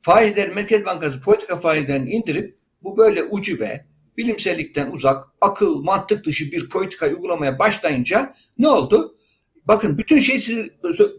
[0.00, 6.68] faizleri Merkez Bankası politika faizlerini indirip bu böyle ucube, bilimsellikten uzak, akıl, mantık dışı bir
[6.68, 9.16] politika uygulamaya başlayınca ne oldu?
[9.64, 10.58] Bakın bütün şey siz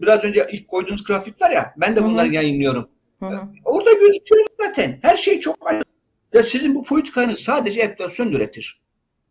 [0.02, 2.88] biraz önce ilk koyduğunuz grafik var ya ben de bunları yayınlıyorum.
[3.20, 3.40] Hı hı.
[3.64, 4.98] Orada gözüküyor zaten.
[5.02, 5.88] Her şey çok açık.
[6.32, 8.82] Ya sizin bu politikanız sadece enflasyon üretir.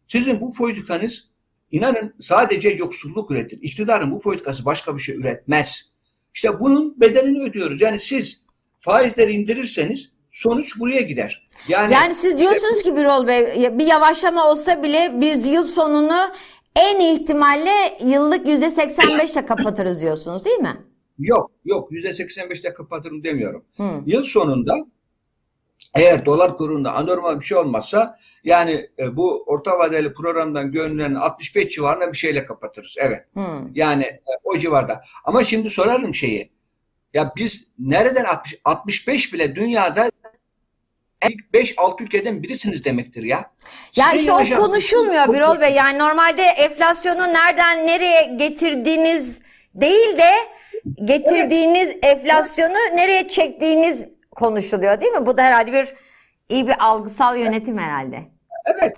[0.07, 1.29] Sizin bu politikanız
[1.71, 3.59] inanın sadece yoksulluk üretir.
[3.61, 5.93] İktidarın bu politikası başka bir şey üretmez.
[6.33, 7.81] İşte bunun bedelini ödüyoruz.
[7.81, 8.45] Yani siz
[8.79, 11.47] faizleri indirirseniz sonuç buraya gider.
[11.67, 16.21] Yani, Yani siz diyorsunuz ki Birol Bey bir yavaşlama olsa bile biz yıl sonunu
[16.75, 20.77] en ihtimalle yıllık %85'le kapatırız diyorsunuz değil mi?
[21.19, 23.65] yok yok %85'te kapatırım demiyorum.
[23.77, 23.83] Hı.
[24.05, 24.75] Yıl sonunda
[25.95, 31.67] eğer dolar kurunda anormal bir şey olmazsa yani e, bu orta vadeli programdan görünen 65
[31.75, 32.95] civarında bir şeyle kapatırız.
[32.97, 33.25] Evet.
[33.33, 33.41] Hı.
[33.73, 35.01] Yani e, o civarda.
[35.25, 36.53] Ama şimdi sorarım şeyi.
[37.13, 40.11] Ya biz nereden 60, 65 bile dünyada
[41.29, 43.51] ilk 5-6 ülkeden birisiniz demektir ya.
[43.95, 45.73] Ya Sizin işte o yaşam- konuşulmuyor Birol Bey.
[45.73, 49.41] Yani normalde enflasyonu nereden nereye getirdiğiniz
[49.75, 50.31] değil de
[51.05, 55.25] getirdiğiniz enflasyonu nereye çektiğiniz konuşuluyor değil mi?
[55.25, 55.93] Bu da herhalde bir
[56.49, 58.19] iyi bir algısal yönetim herhalde.
[58.65, 58.97] Evet.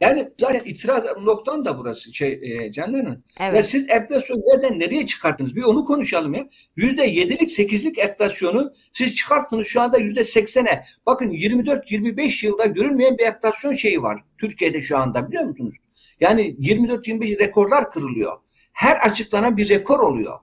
[0.00, 3.24] Yani zaten itiraz noktan da burası şey e, Candan Hanım.
[3.40, 3.54] Evet.
[3.54, 5.56] Ve siz enflasyonu nereden nereye çıkarttınız?
[5.56, 6.48] Bir onu konuşalım ya.
[6.76, 10.84] %7'lik 8'lik enflasyonu siz çıkarttınız şu anda %80'e.
[11.06, 15.76] Bakın 24-25 yılda görülmeyen bir enflasyon şeyi var Türkiye'de şu anda biliyor musunuz?
[16.20, 18.32] Yani 24-25 rekorlar kırılıyor.
[18.72, 20.34] Her açıklanan bir rekor oluyor.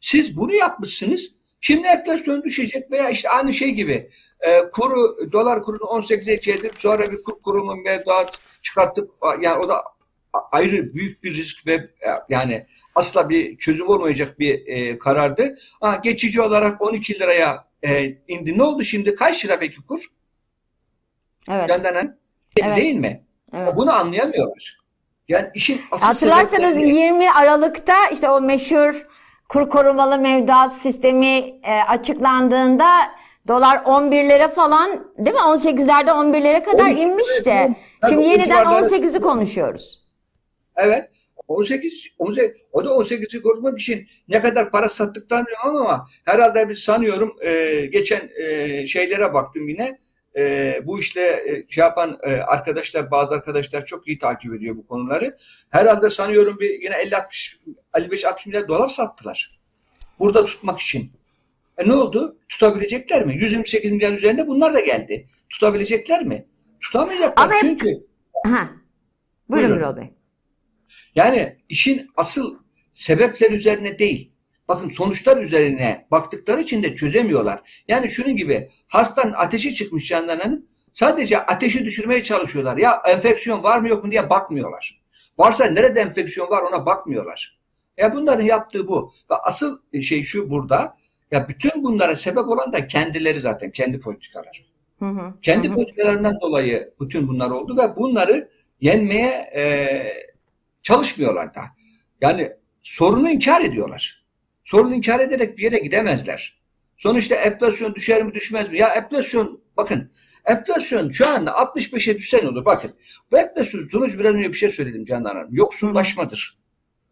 [0.00, 1.34] Siz bunu yapmışsınız.
[1.66, 7.10] Şimdi enflasyon düşecek veya işte aynı şey gibi e, kuru dolar kurunu 18'e çevirip sonra
[7.12, 9.84] bir kur kurulu mevduat çıkartıp yani o da
[10.52, 15.54] ayrı büyük bir risk ve e, yani asla bir çözüm olmayacak bir e, karardı.
[15.80, 18.58] Ha, geçici olarak 12 liraya e, indi.
[18.58, 19.14] Ne oldu şimdi?
[19.14, 20.00] Kaç lira peki kur?
[21.50, 21.68] Evet.
[21.68, 22.18] Gönderden
[22.62, 22.76] Evet.
[22.76, 23.24] değil mi?
[23.56, 23.72] evet.
[23.76, 24.80] Bunu anlayamıyorlar.
[25.28, 29.02] Yani işin Hatırlarsanız sebepleri- 20 Aralık'ta işte o meşhur
[29.48, 31.28] kur korumalı mevduat sistemi
[31.62, 32.86] e, açıklandığında
[33.48, 35.40] dolar 11'lere falan değil mi?
[35.42, 37.50] 18'lerde 11'lere kadar Evet, inmişti.
[37.50, 37.70] evet,
[38.02, 38.08] evet.
[38.08, 40.04] Şimdi yeniden civarlarda- 18'i konuşuyoruz.
[40.76, 41.10] Evet.
[41.48, 46.74] 18, 18 o da 18'i korumak için ne kadar para sattıklarını bilmiyorum ama herhalde bir
[46.74, 49.98] sanıyorum e, geçen e, şeylere baktım yine.
[50.36, 54.86] E, bu işle e, şey yapan e, arkadaşlar bazı arkadaşlar çok iyi takip ediyor bu
[54.86, 55.36] konuları.
[55.70, 57.58] Herhalde sanıyorum bir yine 50 60
[57.94, 59.58] 55 60 milyar dolar sattılar.
[60.18, 61.12] Burada tutmak için.
[61.78, 62.38] E ne oldu?
[62.48, 63.34] Tutabilecekler mi?
[63.34, 65.28] 128 milyar üzerinde bunlar da geldi.
[65.48, 66.46] Tutabilecekler mi?
[66.80, 68.06] Tutamayacaklar Ama hep- çünkü
[68.46, 68.70] Ha.
[69.48, 69.76] Buyurun Buyurun.
[69.76, 70.14] Birol Bey.
[71.14, 72.58] Yani işin asıl
[72.92, 74.33] sebepler üzerine değil.
[74.68, 77.82] Bakın sonuçlar üzerine baktıkları için de çözemiyorlar.
[77.88, 80.66] Yani şunun gibi hastanın ateşi çıkmış Candan Hanım.
[80.92, 82.76] Sadece ateşi düşürmeye çalışıyorlar.
[82.76, 85.00] Ya enfeksiyon var mı yok mu diye bakmıyorlar.
[85.38, 87.58] Varsa nerede enfeksiyon var ona bakmıyorlar.
[87.96, 89.10] Ya bunların yaptığı bu.
[89.30, 90.96] Ve asıl şey şu burada.
[91.30, 94.64] Ya bütün bunlara sebep olan da kendileri zaten kendi politikalar.
[94.98, 95.34] Hı hı.
[95.42, 95.72] Kendi hı.
[95.72, 98.50] politikalarından dolayı bütün bunlar oldu ve bunları
[98.80, 99.64] yenmeye e,
[100.82, 101.60] çalışmıyorlar da.
[102.20, 104.23] Yani sorunu inkar ediyorlar.
[104.64, 106.58] Sorunu inkar ederek bir yere gidemezler.
[106.96, 108.78] Sonuçta enflasyon düşer mi düşmez mi?
[108.78, 110.10] Ya enflasyon bakın
[110.44, 112.64] enflasyon şu anda 65'e düşsen olur.
[112.64, 112.90] Bakın
[113.32, 115.48] bu enflasyon sonuç biraz önce bir şey söyledim Candan Hanım.
[115.54, 116.58] Yoksullaşmadır.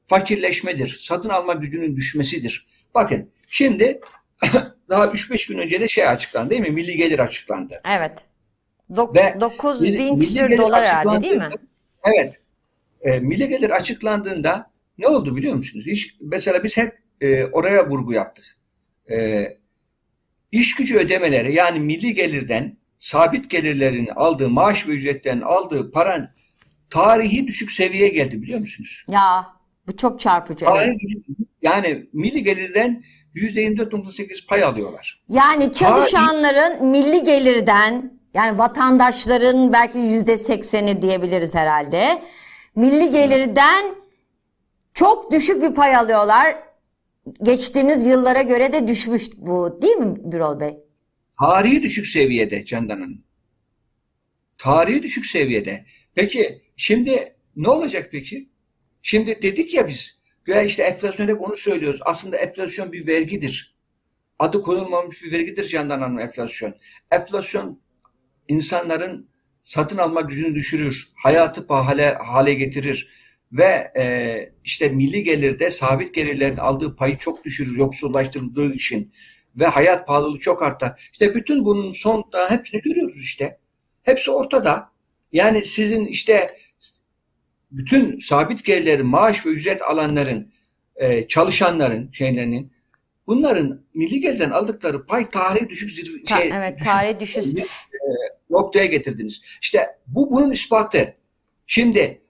[0.06, 0.98] Fakirleşmedir.
[1.02, 2.66] Satın alma gücünün düşmesidir.
[2.94, 4.00] Bakın şimdi
[4.88, 6.70] daha 3-5 gün önce de şey açıklandı değil mi?
[6.70, 7.80] Milli gelir açıklandı.
[7.96, 8.24] Evet.
[8.90, 11.50] Dok- Ve 9 Milli- bin küsür dolar herhalde değil mi?
[12.04, 12.40] Evet.
[13.02, 15.86] E, milli gelir açıklandığında ne oldu biliyor musunuz?
[15.86, 18.44] İş, mesela biz hep e, oraya vurgu yaptık.
[19.10, 19.44] E,
[20.52, 26.30] iş gücü ödemeleri yani milli gelirden sabit gelirlerin aldığı maaş ve ücretten aldığı paran
[26.90, 29.04] tarihi düşük seviyeye geldi biliyor musunuz?
[29.08, 29.46] Ya
[29.86, 30.64] bu çok çarpıcı.
[30.64, 31.00] Tarihi Evet.
[31.00, 31.26] düşük-
[31.62, 33.02] yani milli gelirden
[33.34, 35.22] %24.8 pay alıyorlar.
[35.28, 42.22] Yani çalışanların milli gelirden yani vatandaşların belki yüzde sekseni diyebiliriz herhalde.
[42.76, 43.84] Milli gelirden
[44.94, 46.56] çok düşük bir pay alıyorlar.
[47.42, 50.76] Geçtiğimiz yıllara göre de düşmüş bu değil mi Birol Bey?
[51.40, 53.24] Tarihi düşük seviyede Candan.
[54.58, 55.84] Tarihi düşük seviyede.
[56.14, 58.48] Peki şimdi ne olacak peki?
[59.02, 62.00] Şimdi dedik ya biz güya işte enflasyon hep onu söylüyoruz.
[62.04, 63.74] Aslında enflasyon bir vergidir.
[64.38, 66.74] Adı konulmamış bir vergidir Candan Hanım enflasyon.
[67.10, 67.80] Enflasyon
[68.48, 69.28] insanların
[69.62, 71.08] satın alma gücünü düşürür.
[71.22, 73.21] Hayatı pahalı hale getirir.
[73.52, 79.12] Ve e, işte milli gelirde sabit gelirlerin aldığı payı çok düşürür yoksullaştırıldığı için
[79.56, 81.08] ve hayat pahalılığı çok artar.
[81.12, 83.58] İşte bütün bunun sonunda hepsini görüyoruz işte.
[84.02, 84.92] Hepsi ortada.
[85.32, 86.56] Yani sizin işte
[87.70, 90.52] bütün sabit gelirleri, maaş ve ücret alanların,
[90.96, 92.72] e, çalışanların şeylerinin
[93.26, 97.46] bunların milli gelirden aldıkları pay tarihi düşük zirve, Ta- şey, evet, düşük tarihi düşüş.
[97.56, 97.62] e,
[98.50, 99.42] noktaya getirdiniz.
[99.62, 101.16] İşte bu bunun ispatı.
[101.66, 102.21] Şimdi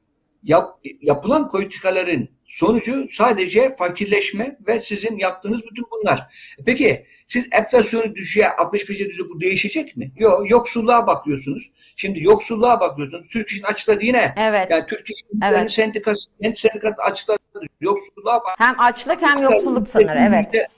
[0.43, 6.21] yap, yapılan politikaların sonucu sadece fakirleşme ve sizin yaptığınız bütün bunlar.
[6.67, 10.13] Peki siz enflasyonu düşüğe 65'e düşüyor bu değişecek mi?
[10.17, 11.71] Yok yoksulluğa bakıyorsunuz.
[11.97, 13.29] Şimdi yoksulluğa bakıyorsunuz.
[13.29, 14.35] Türk İş'in açıkladı yine.
[14.37, 14.67] Evet.
[14.71, 15.71] Yani Türk İş'in Evet.
[15.71, 17.39] sendikası, sendikası açıkladı.
[17.81, 18.55] Yoksulluğa bak.
[18.59, 20.29] Hem açlık hem yoksulluk sınırı.
[20.29, 20.69] Evet.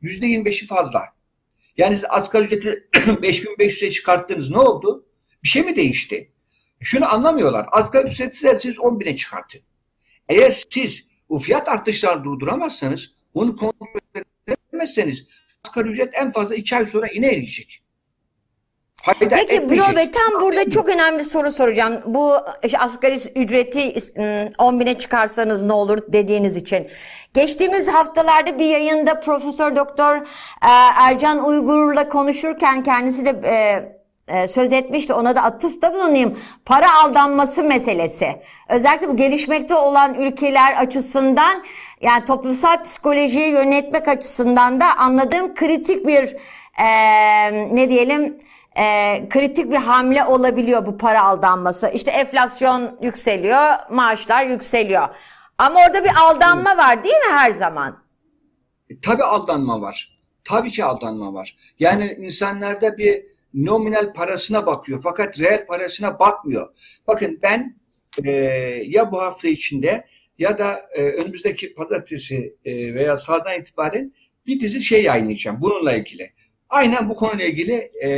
[0.00, 1.04] Yüzde 25'i fazla.
[1.76, 4.50] Yani siz asgari ücreti 5500'e çıkarttınız.
[4.50, 5.06] Ne oldu?
[5.44, 6.31] Bir şey mi değişti?
[6.82, 7.66] Şunu anlamıyorlar.
[7.72, 9.60] Asgari ücreti siz 10 bine çıkartın.
[10.28, 13.86] Eğer siz bu fiyat artışlarını durduramazsanız, bunu kontrol
[14.46, 15.24] edemezseniz
[15.64, 17.82] asgari ücret en fazla 2 ay sonra yine eriyecek.
[18.96, 19.70] Fayda Peki.
[19.70, 22.02] Birol Bey tam burada çok önemli soru soracağım.
[22.06, 26.88] Bu işte asgari ücreti ım, 10 bine çıkarsanız ne olur dediğiniz için.
[27.34, 30.22] Geçtiğimiz haftalarda bir yayında Profesör Doktor e,
[31.00, 33.42] Ercan Uygur'la konuşurken kendisi de
[34.32, 35.14] e, söz etmişti.
[35.14, 36.38] Ona da atıfta bulunayım.
[36.64, 38.42] Para aldanması meselesi.
[38.68, 41.64] Özellikle bu gelişmekte olan ülkeler açısından
[42.00, 46.36] yani toplumsal psikolojiyi yönetmek açısından da anladığım kritik bir
[46.78, 46.86] e,
[47.76, 48.38] ne diyelim
[48.76, 51.90] e, kritik bir hamle olabiliyor bu para aldanması.
[51.94, 55.08] İşte enflasyon yükseliyor, maaşlar yükseliyor.
[55.58, 57.98] Ama orada bir aldanma var değil mi her zaman?
[58.90, 60.18] E, Tabii aldanma var.
[60.44, 61.56] Tabii ki aldanma var.
[61.78, 66.68] Yani insanlarda bir nominal parasına bakıyor fakat reel parasına bakmıyor.
[67.06, 67.76] Bakın ben
[68.24, 68.30] e,
[68.86, 70.06] ya bu hafta içinde
[70.38, 74.12] ya da e, önümüzdeki pazartesi e, veya salıdan itibaren
[74.46, 76.32] bir dizi şey yayınlayacağım bununla ilgili.
[76.68, 78.10] Aynen bu konuyla ilgili e,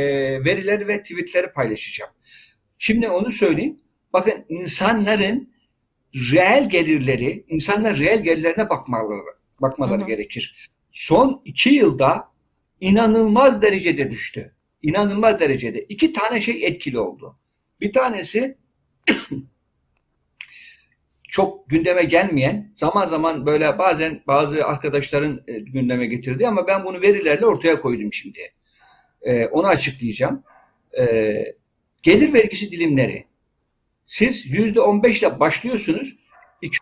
[0.45, 2.11] verileri ve tweetleri paylaşacağım.
[2.77, 3.79] Şimdi onu söyleyeyim.
[4.13, 5.55] Bakın insanların
[6.15, 10.07] reel gelirleri, insanlar reel gelirlerine bakmaları, bakmaları Hı hı.
[10.07, 10.69] gerekir.
[10.91, 12.31] Son iki yılda
[12.81, 14.54] inanılmaz derecede düştü.
[14.85, 15.81] İnanılmaz derecede.
[15.89, 17.35] İki tane şey etkili oldu.
[17.81, 18.57] Bir tanesi
[21.23, 27.01] çok gündeme gelmeyen, zaman zaman böyle bazen bazı arkadaşların e, gündeme getirdi ama ben bunu
[27.01, 28.39] verilerle ortaya koydum şimdi.
[29.21, 30.43] E, onu açıklayacağım.
[30.99, 31.03] E,
[32.03, 33.25] gelir vergisi dilimleri.
[34.05, 36.15] Siz yüzde on ile başlıyorsunuz.
[36.61, 36.77] 2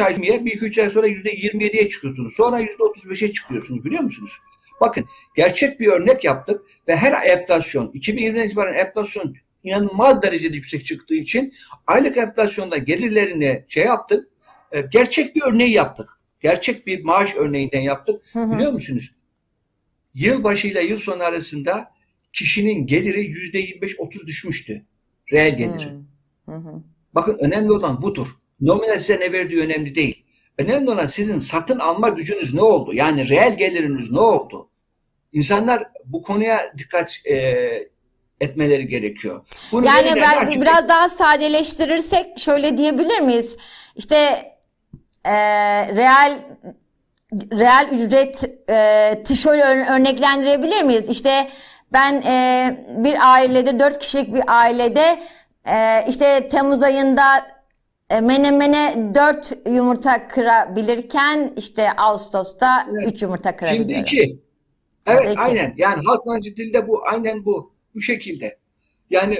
[0.00, 2.34] ay bir iki üç ay sonra yüzde 27'ye çıkıyorsunuz.
[2.34, 4.38] Sonra yüzde 35'e çıkıyorsunuz biliyor musunuz?
[4.80, 5.04] Bakın
[5.36, 11.52] gerçek bir örnek yaptık ve her enflasyon 2020'den itibaren enflasyon inanılmaz derecede yüksek çıktığı için
[11.86, 14.28] aylık enflasyonda gelirlerini şey yaptık.
[14.72, 16.08] e, Gerçek bir örneği yaptık.
[16.40, 18.22] Gerçek bir maaş örneğinden yaptık.
[18.32, 18.54] Hı hı.
[18.54, 19.14] Biliyor musunuz?
[20.14, 21.90] Yılbaşı ile yıl sonu arasında
[22.32, 24.82] kişinin geliri yüzde 25-30 düşmüştü.
[25.32, 25.88] Reel geliri.
[26.46, 26.82] Hı hı.
[27.14, 28.26] Bakın önemli olan budur.
[28.60, 30.23] Nominal size ne verdiği önemli değil.
[30.58, 32.94] Önemli olan sizin satın alma gücünüz ne oldu?
[32.94, 34.68] Yani reel geliriniz ne oldu?
[35.32, 37.34] İnsanlar bu konuya dikkat e,
[38.40, 39.40] etmeleri gerekiyor.
[39.72, 43.56] Bunu Yani ben açık- biraz daha sadeleştirirsek şöyle diyebilir miyiz?
[43.96, 44.16] İşte
[45.24, 45.32] e,
[45.96, 46.38] reel
[47.52, 48.44] reel ücret
[49.30, 51.08] e, şöyle ör- örneklendirebilir miyiz?
[51.08, 51.48] İşte
[51.92, 55.22] ben e, bir ailede dört kişilik bir ailede
[55.66, 57.46] e, işte Temmuz ayında
[58.20, 63.12] menemene dört yumurta kırabilirken işte Ağustos'ta Evet.
[63.12, 64.02] üç yumurta Şimdi kırabiliyorum.
[64.02, 64.38] iki.
[65.06, 65.40] Evet Peki.
[65.40, 65.74] aynen.
[65.76, 67.74] Yani halkmancı dilde bu aynen bu.
[67.94, 68.58] Bu şekilde.
[69.10, 69.38] Yani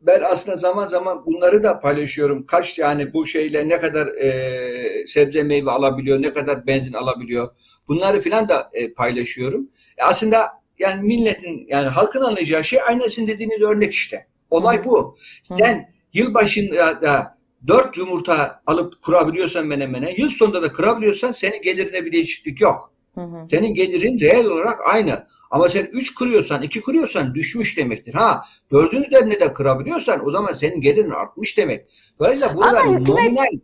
[0.00, 2.46] ben aslında zaman zaman bunları da paylaşıyorum.
[2.46, 7.56] Kaç yani bu şeyle ne kadar e, sebze meyve alabiliyor, ne kadar benzin alabiliyor.
[7.88, 9.70] Bunları filan da e, paylaşıyorum.
[9.98, 10.48] E, aslında
[10.78, 14.26] yani milletin yani halkın anlayacağı şey aynı sizin dediğiniz örnek işte.
[14.50, 14.84] Olay Hı.
[14.84, 15.16] bu.
[15.42, 22.12] Sen yılbaşında da dört yumurta alıp kurabiliyorsan menemene, yıl sonunda da kırabiliyorsan senin gelirine bir
[22.12, 22.92] değişiklik yok.
[23.14, 23.46] Hı hı.
[23.50, 25.26] Senin gelirin reel olarak aynı.
[25.50, 28.14] Ama sen 3 kırıyorsan, 2 kırıyorsan düşmüş demektir.
[28.14, 31.86] Ha, dördün üzerine de kırabiliyorsan o zaman senin gelirin artmış demek.
[32.18, 33.58] Dolayısıyla burada Ama hükümet- nominal,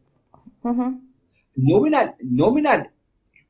[0.63, 0.93] Hı hı.
[1.57, 2.85] nominal, nominal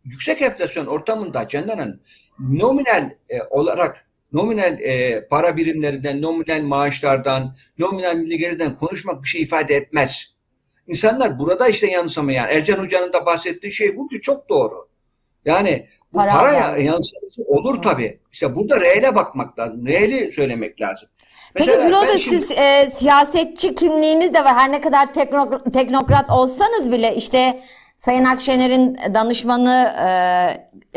[0.05, 2.01] yüksek enflasyon ortamında Candan Hanım,
[2.39, 9.43] nominal e, olarak nominal e, para birimlerinden, nominal maaşlardan, nominal milli gelirden konuşmak bir şey
[9.43, 10.35] ifade etmez.
[10.89, 14.89] İnsanlar burada işte yanılsamayan, Ercan Hoca'nın da bahsettiği şey bu ki çok doğru.
[15.45, 16.85] Yani bu Para para, yani.
[16.85, 18.21] yansıması olur tabii.
[18.33, 19.87] İşte burada reele bakmak lazım.
[19.87, 21.09] Reeli söylemek lazım.
[21.55, 24.55] Peki Mesela Bey şimdi- siz e, siyasetçi kimliğiniz de var.
[24.55, 27.61] Her ne kadar tekno- teknokrat olsanız bile işte
[27.99, 30.09] Sayın Akşener'in danışmanı e,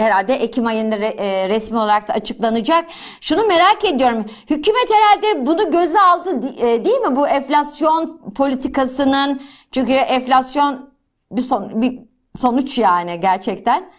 [0.03, 2.85] herhalde Ekim ayında re- e, resmi olarak da açıklanacak.
[3.21, 4.25] Şunu merak ediyorum.
[4.49, 7.15] Hükümet herhalde bunu göze aldı e, değil mi?
[7.15, 10.89] Bu enflasyon politikasının çünkü enflasyon
[11.31, 11.99] bir, son, bir
[12.35, 13.91] sonuç yani gerçekten.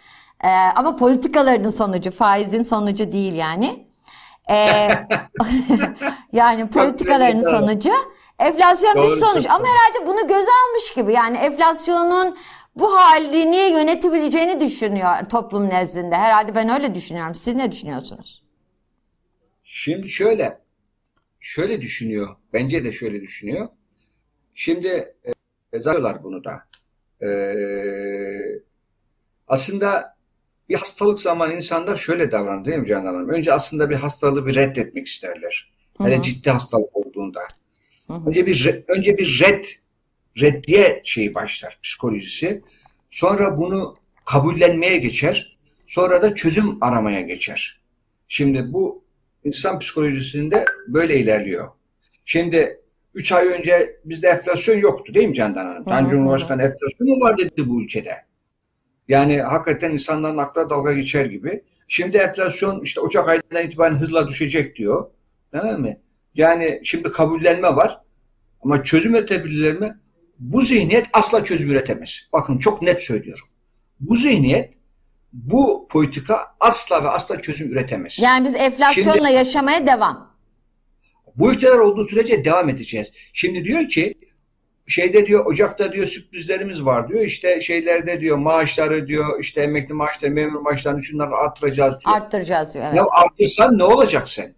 [0.45, 3.87] E, ama politikalarının sonucu, faizin sonucu değil yani.
[4.51, 4.57] E,
[6.33, 7.51] yani politikaların doğru.
[7.51, 7.91] sonucu.
[8.39, 11.13] Enflasyon bir Doğru, sonuç çok ama herhalde bunu göze almış gibi.
[11.13, 12.37] Yani enflasyonun
[12.77, 16.17] bu halini yönetebileceğini düşünüyor toplum nezdinde.
[16.17, 17.35] Herhalde ben öyle düşünüyorum.
[17.35, 18.43] Siz ne düşünüyorsunuz?
[19.63, 20.59] Şimdi şöyle,
[21.41, 22.37] şöyle düşünüyor.
[22.53, 23.69] Bence de şöyle düşünüyor.
[24.55, 25.33] Şimdi e,
[25.73, 26.63] yazıyorlar bunu da.
[27.27, 27.31] E,
[29.49, 30.17] aslında
[30.69, 33.29] bir hastalık zamanı insanlar şöyle davranır değil mi Canan Hanım?
[33.29, 35.73] Önce aslında bir hastalığı bir reddetmek isterler.
[35.99, 37.41] Hele ciddi hastalık olduğunda.
[38.07, 38.29] Hı hı.
[38.29, 39.65] Önce bir önce bir red
[40.41, 42.63] reddiye şeyi başlar psikolojisi.
[43.11, 45.59] Sonra bunu kabullenmeye geçer.
[45.87, 47.81] Sonra da çözüm aramaya geçer.
[48.29, 49.05] Şimdi bu
[49.45, 51.69] insan psikolojisinde böyle ilerliyor.
[52.25, 52.81] Şimdi
[53.15, 56.07] 3 ay önce bizde enflasyon yoktu değil mi Candan Hanım?
[56.07, 58.15] Hı, Cumhurbaşkanı enflasyon mu var dedi bu ülkede.
[59.09, 61.63] Yani hakikaten insanların aklına dalga geçer gibi.
[61.89, 65.11] Şimdi enflasyon işte Ocak ayından itibaren hızla düşecek diyor.
[65.53, 66.01] Değil mi?
[66.35, 68.01] Yani şimdi kabullenme var.
[68.61, 69.97] Ama çözüm üretebilirler mi?
[70.39, 72.29] Bu zihniyet asla çözüm üretemez.
[72.33, 73.45] Bakın çok net söylüyorum.
[74.01, 74.75] Bu zihniyet,
[75.33, 78.19] bu politika asla ve asla çözüm üretemez.
[78.21, 80.33] Yani biz enflasyonla Şimdi- yaşamaya devam.
[81.37, 83.13] Bu ülkeler olduğu sürece devam edeceğiz.
[83.33, 84.15] Şimdi diyor ki
[84.87, 87.21] şeyde diyor Ocak'ta diyor sürprizlerimiz var diyor.
[87.21, 92.17] İşte şeylerde diyor maaşları diyor işte emekli maaşları, memur maaşlarını şunları artıracağız diyor.
[92.17, 92.85] Arttıracağız diyor.
[92.85, 92.97] Evet.
[92.97, 94.55] Ya artırsan ne olacak sen?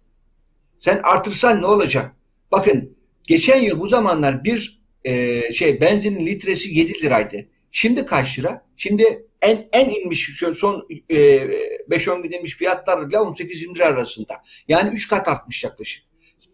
[0.79, 2.11] Sen artırsan ne olacak?
[2.51, 7.45] Bakın geçen yıl bu zamanlar bir e, şey benzinin litresi 7 liraydı.
[7.71, 8.65] Şimdi kaç lira?
[8.77, 14.41] Şimdi en en inmiş son e, 5-10 gün inmiş fiyatlarla 18-20 lira arasında.
[14.67, 16.03] Yani 3 kat artmış yaklaşık.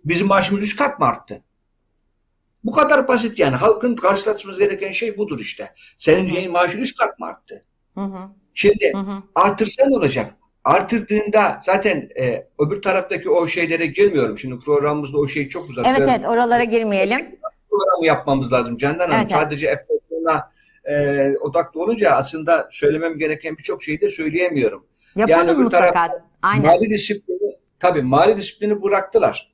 [0.05, 1.43] Bizim maaşımız 3 kat mı arttı?
[2.63, 3.55] Bu kadar basit yani.
[3.55, 5.73] Halkın karşılaşması gereken şey budur işte.
[5.97, 7.65] Senin diyeceğin maaşın 3 kat mı arttı?
[7.95, 9.23] Hı hı, Şimdi hı hı.
[9.35, 10.35] artırsa ne olacak?
[10.63, 14.37] Artırdığında zaten e, öbür taraftaki o şeylere girmiyorum.
[14.37, 15.95] Şimdi programımızda o şeyi çok uzatıyor.
[15.97, 17.35] Evet evet oralara girmeyelim.
[17.71, 19.19] Programı yapmamız lazım Candan Hanım.
[19.19, 19.31] Evet.
[19.31, 20.49] Sadece enflasyona
[20.85, 24.85] e, odaklı olunca aslında söylemem gereken birçok şeyi de söyleyemiyorum.
[25.15, 25.91] Yapalım öbür mutlaka.
[25.91, 26.65] tarafta Aynen.
[26.65, 29.51] Mali disiplini, tabii mali disiplini bıraktılar.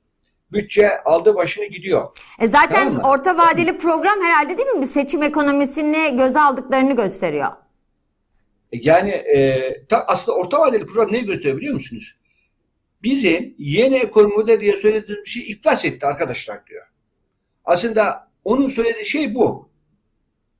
[0.52, 2.08] Bütçe aldı başını gidiyor.
[2.40, 3.10] E zaten Tamam mı?
[3.10, 4.82] orta vadeli program herhalde değil mi?
[4.82, 7.48] Bir seçim ekonomisini göze aldıklarını gösteriyor.
[8.72, 12.14] Yani e, ta, aslında orta vadeli program neyi gösteriyor biliyor musunuz?
[13.02, 16.86] Bizim yeni ekonomide diye söylediğimiz şey iflas etti arkadaşlar diyor.
[17.68, 19.70] Aslında onun söylediği şey bu.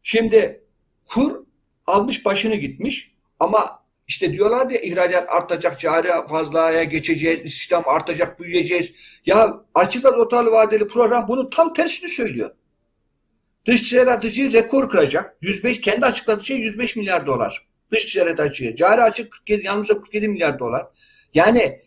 [0.03, 0.65] Şimdi
[1.07, 1.45] kur
[1.87, 8.93] almış başını gitmiş ama işte diyorlar ya ihracat artacak, cari fazlaya geçeceğiz, istihdam artacak, büyüyeceğiz.
[9.27, 12.51] Ya açıkta orta vadeli program bunun tam tersini söylüyor.
[13.67, 15.37] Dış ticaret açığı rekor kıracak.
[15.41, 17.67] 105 kendi açıkladığı şey 105 milyar dolar.
[17.93, 18.77] Dış ticaret açığı.
[18.77, 20.87] Cari açık 47, yalnızca 47 milyar dolar.
[21.35, 21.83] Yani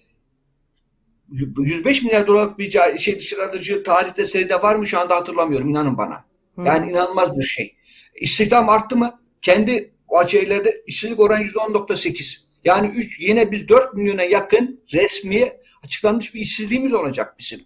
[1.32, 5.69] 105 milyar dolarlık bir şey dış ticaret açığı tarihte seride var mı şu anda hatırlamıyorum
[5.69, 6.25] inanın bana.
[6.65, 7.75] Yani inanılmaz bir şey.
[8.21, 9.19] İstihdam arttı mı?
[9.41, 12.38] Kendi açıklerde işsizlik oranı %10.8.
[12.65, 15.53] Yani 3 yine biz 4 milyona yakın resmi
[15.86, 17.59] açıklanmış bir işsizliğimiz olacak bizim.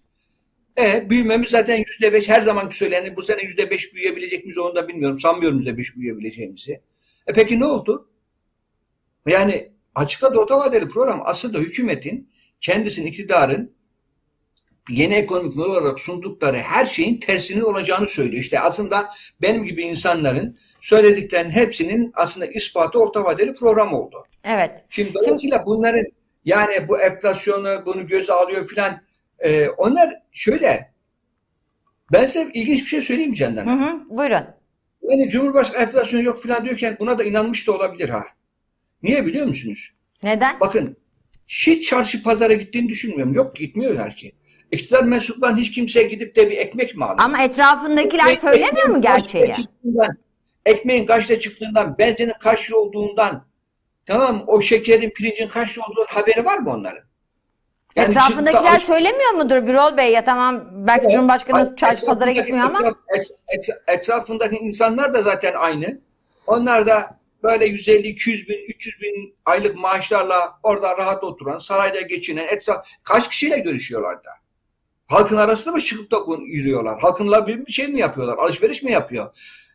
[0.78, 4.76] E büyümemiz zaten yüzde beş her zamanki söylenen bu sene yüzde beş büyüyebilecek miyiz onu
[4.76, 5.20] da bilmiyorum.
[5.20, 6.82] Sanmıyorum yüzde beş büyüyebileceğimizi.
[7.28, 8.10] E peki ne oldu?
[9.28, 12.30] Yani açıkladı orta vadeli program aslında hükümetin
[12.66, 13.76] kendisinin iktidarın
[14.90, 18.42] yeni ekonomik model olarak sundukları her şeyin tersinin olacağını söylüyor.
[18.42, 19.10] İşte aslında
[19.42, 24.26] benim gibi insanların söylediklerinin hepsinin aslında ispatı orta vadeli program oldu.
[24.44, 24.86] Evet.
[24.90, 26.06] Şimdi dolayısıyla bunların
[26.46, 29.02] yani bu enflasyonu bunu göze alıyor filan
[29.40, 30.94] e, onlar şöyle
[32.12, 33.66] ben size ilginç bir şey söyleyeyim Candan?
[33.66, 34.46] Hı hı, buyurun.
[35.02, 38.24] Yani Cumhurbaşkanı enflasyon yok filan diyorken buna da inanmış da olabilir ha.
[39.04, 39.92] Niye biliyor musunuz?
[40.24, 40.60] Neden?
[40.60, 40.98] Bakın
[41.48, 43.34] hiç çarşı pazara gittiğini düşünmüyorum.
[43.34, 44.32] Yok gitmiyorlar ki.
[44.72, 47.18] İktidar mensuplarının hiç kimseye gidip de bir ekmek mi alıyor?
[47.22, 49.52] Ama etrafındakiler Ekmek- söylemiyor mu gerçeği?
[50.66, 53.46] ekmeğin kaçta çıktığından, benzinin kaç lira olduğundan,
[54.06, 57.04] tamam o şekerin, pirincin kaç lira olduğundan haberi var mı onların?
[57.96, 60.12] Yani Etrafındakiler çıktı- söylemiyor mudur Birol Bey?
[60.12, 63.70] Ya tamam belki Cumhurbaşkanı Hayır, çarşı pazara gitmiyor ama etraf- et- et-
[64.00, 66.00] etrafındaki insanlar da zaten aynı.
[66.48, 72.48] Onlar da böyle 150, 200 bin, 300 bin aylık maaşlarla orada rahat oturan, sarayda geçinen,
[72.48, 74.30] etraf, kaç kişiyle görüşüyorlar da?
[75.08, 77.00] Halkın arasında mı çıkıp da yürüyorlar?
[77.00, 78.38] Halkınla bir şey mi yapıyorlar?
[78.38, 79.28] Alışveriş mi yapıyor?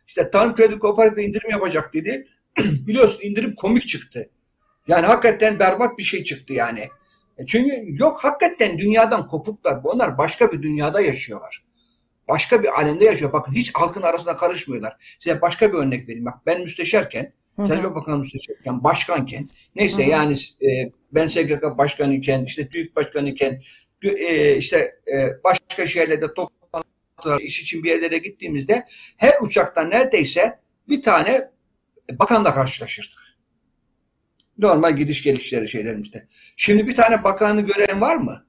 [0.07, 2.27] İşte Tarım Kredi Kooperatif indirim yapacak dedi.
[2.57, 4.29] Biliyorsun indirim komik çıktı.
[4.87, 6.89] Yani hakikaten berbat bir şey çıktı yani.
[7.37, 9.79] E Çünkü yok hakikaten dünyadan kopuklar.
[9.83, 11.63] Onlar başka bir dünyada yaşıyorlar.
[12.27, 13.33] Başka bir alemde yaşıyor.
[13.33, 15.17] Bakın hiç halkın arasına karışmıyorlar.
[15.19, 16.25] Size başka bir örnek vereyim.
[16.25, 17.33] Bak ben müsteşarken.
[17.67, 20.09] Çalışma Bakanı müsteşarken, başkanken, neyse Hı hı.
[20.09, 23.61] yani e, ben SGK başkanı iken, işte TÜİK başkanı iken,
[24.03, 28.85] e, işte e, başka şehirlerde toplantılar, iş için bir yerlere gittiğimizde
[29.17, 30.59] her uçaktan neredeyse
[30.89, 31.51] bir tane
[32.11, 33.19] bakanla karşılaşırdık.
[34.57, 36.27] Normal gidiş gelişleri şeylerimizde.
[36.55, 38.45] Şimdi bir tane bakanı gören var mı?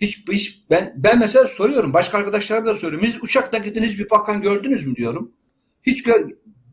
[0.00, 1.92] Hiç, hiç ben ben mesela soruyorum.
[1.92, 3.06] Başka arkadaşlarıma da soruyorum.
[3.06, 5.32] Siz uçakta gittiniz bir bakan gördünüz mü diyorum.
[5.82, 6.30] Hiç gör,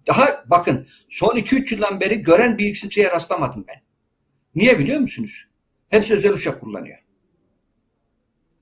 [0.07, 3.81] daha bakın son 2-3 yıldan beri gören bir kimseye rastlamadım ben.
[4.55, 5.47] Niye biliyor musunuz?
[5.89, 6.97] Hepsi özel uçak kullanıyor.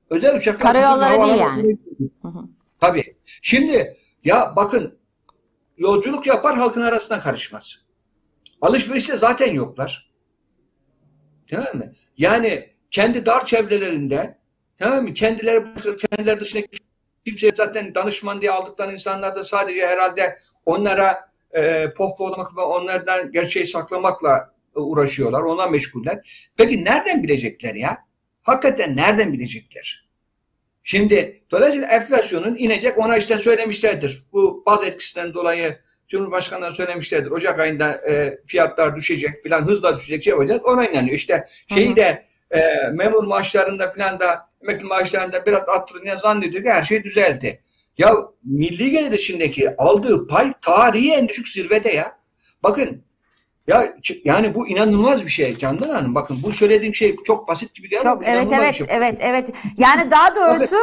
[0.09, 1.77] Özel uçaklar Karayolları değil yani.
[2.21, 2.47] Hı hı.
[2.79, 3.17] Tabii.
[3.41, 4.99] Şimdi ya bakın
[5.77, 7.85] yolculuk yapar halkın arasına karışmaz.
[8.61, 10.11] Alışverişte zaten yoklar.
[11.49, 11.93] Tamam mı?
[12.17, 14.37] Yani kendi dar çevrelerinde
[14.77, 15.13] tamam mı?
[15.13, 15.65] Kendileri
[15.97, 16.65] kendileri dışında
[17.25, 23.65] kimse zaten danışman diye aldıkları insanlar da sadece herhalde onlara e, pohpohlamak ve onlardan gerçeği
[23.65, 25.41] saklamakla e, uğraşıyorlar.
[25.41, 26.49] Ona meşguller.
[26.57, 27.97] Peki nereden bilecekler ya?
[28.43, 30.05] Hakikaten nereden bilecekler?
[30.83, 34.23] Şimdi dolayısıyla enflasyonun inecek ona işte söylemişlerdir.
[34.33, 35.77] Bu baz etkisinden dolayı
[36.07, 37.31] Cumhurbaşkanı'na söylemişlerdir.
[37.31, 40.67] Ocak ayında e, fiyatlar düşecek filan hızla düşecek şey olacak.
[40.67, 41.15] Ona inanıyor.
[41.15, 41.43] İşte
[41.73, 42.59] şeyi de e,
[42.93, 47.61] memur maaşlarında filan da emekli maaşlarında biraz arttırınca zannediyor ki her şey düzeldi.
[47.97, 52.17] Ya milli gelir içindeki aldığı pay tarihi en düşük zirvede ya.
[52.63, 53.01] Bakın
[53.67, 56.15] ya yani bu inanılmaz bir şey Candan Hanım.
[56.15, 58.05] Bakın bu söylediğim şey çok basit gibi geliyor.
[58.05, 58.87] ama Çok evet evet şey.
[58.89, 59.53] evet evet.
[59.77, 60.75] Yani daha doğrusu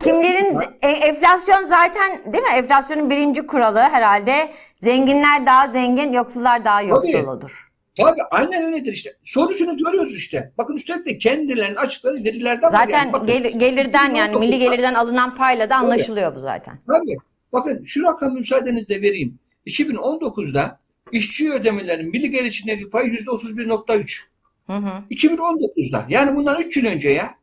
[0.00, 2.50] kimlerin e, enflasyon zaten değil mi?
[2.54, 7.73] Enflasyonun birinci kuralı herhalde zenginler daha zengin, yoksullar daha yoksul olur.
[7.98, 9.10] Tabii aynen öyledir işte.
[9.24, 10.52] Sonucunu görüyoruz işte.
[10.58, 13.12] Bakın üstelik de kendilerinin açıkları verilerden Zaten yani.
[13.12, 16.78] Bakın, gel- gelirden yani milli 2019'da gelirden alınan payla da anlaşılıyor bu zaten.
[16.86, 17.16] Tabii.
[17.52, 19.38] Bakın şu rakamı müsaadenizle vereyim.
[19.66, 20.80] 2019'da
[21.12, 24.20] işçi ödemelerin milli gelir içindeki payı %31.3.
[24.66, 25.02] Hı hı.
[25.10, 27.34] 2019'da yani bundan 3 yıl önce ya.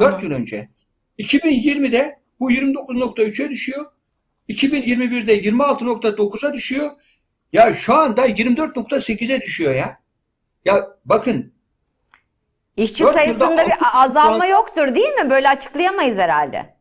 [0.00, 0.68] 4 yıl önce.
[1.18, 3.86] 2020'de bu 29.3'e düşüyor.
[4.48, 6.90] 2021'de 26.9'a düşüyor.
[7.52, 10.00] Ya şu anda 24.8'e düşüyor ya.
[10.64, 11.52] Ya bakın
[12.76, 15.30] İşçi sayısında bir azalma yoktur değil mi?
[15.30, 16.76] Böyle açıklayamayız herhalde.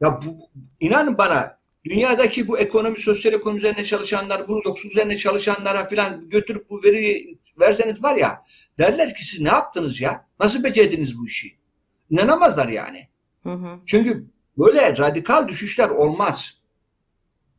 [0.00, 5.86] Ya bu, inanın bana dünyadaki bu ekonomi, sosyal ekonomi üzerine çalışanlar, bu yoksul üzerine çalışanlara
[5.86, 8.42] filan götürüp bu veriyi verseniz var ya
[8.78, 10.26] derler ki siz ne yaptınız ya?
[10.40, 11.48] Nasıl becerdiniz bu işi?
[12.10, 13.08] İnanamazlar yani.
[13.42, 13.78] Hı hı.
[13.86, 14.26] Çünkü
[14.58, 16.58] böyle radikal düşüşler olmaz.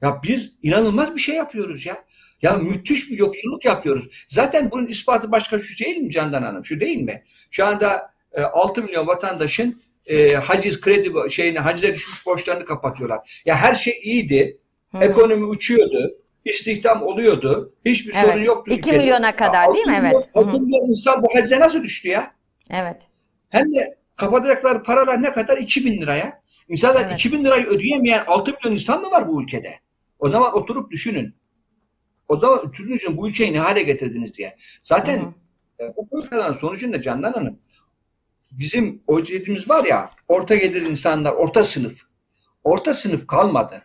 [0.02, 2.06] Ya biz inanılmaz bir şey yapıyoruz ya.
[2.42, 4.26] Ya müthiş bir yoksulluk yapıyoruz.
[4.28, 6.66] Zaten bunun ispatı başka şu değil mi Candan Hanım?
[6.66, 7.24] Şu değil mi?
[7.52, 9.76] Şu anda e, 6 milyon vatandaşın
[10.08, 13.42] e, haciz kredi şeyini hacize düşmüş borçlarını kapatıyorlar.
[13.46, 14.58] Ya her şey iyiydi.
[14.96, 14.98] Hı.
[15.04, 16.12] Ekonomi uçuyordu.
[16.46, 17.74] istihdam oluyordu.
[17.86, 18.26] Hiçbir Evet.
[18.32, 18.72] sorun yoktu.
[18.72, 18.98] 2 ülkede.
[18.98, 19.98] milyona kadar değil mi?
[20.02, 20.14] Evet.
[20.14, 20.50] milyon- Hı hı.
[20.50, 22.32] altı milyon insan bu hacize nasıl düştü ya?
[22.72, 23.08] Evet.
[23.50, 25.58] Hem de kapatacakları paralar ne kadar?
[25.58, 26.42] 2000 liraya.
[26.70, 27.14] İnsanlar Evet.
[27.20, 29.80] 2000 lirayı ödeyemeyen 6 milyon insan mı var bu ülkede?
[30.20, 31.36] O zaman oturup düşünün.
[32.28, 34.58] O zaman düşünün bu ülkeyi ne hale getirdiniz diye.
[34.84, 35.88] Zaten Hı hı.
[35.88, 37.60] e, bu politikaların sonucunda Candan Hanım
[38.52, 42.02] bizim o dediğimiz var ya orta gelir insanlar, orta sınıf.
[42.64, 43.84] Orta sınıf kalmadı.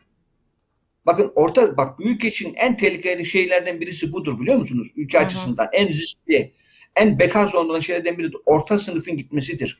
[1.07, 4.89] Bakın orta bak ülke için en tehlikeli şeylerden birisi budur biliyor musunuz?
[4.97, 5.27] Ülke Hı hı.
[5.27, 6.53] açısından en riskli,
[6.97, 9.79] en beka zonunda olan şeylerden biri de orta sınıfın gitmesidir.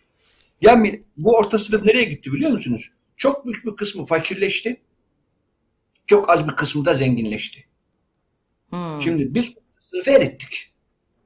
[0.61, 2.91] Yani bu orta sınıf nereye gitti biliyor musunuz?
[3.17, 4.81] Çok büyük bir kısmı fakirleşti.
[6.07, 7.65] Çok az bir kısmı da zenginleşti.
[8.71, 9.03] Hmm.
[9.05, 9.55] Şimdi biz
[9.85, 10.73] sınıfı erittik.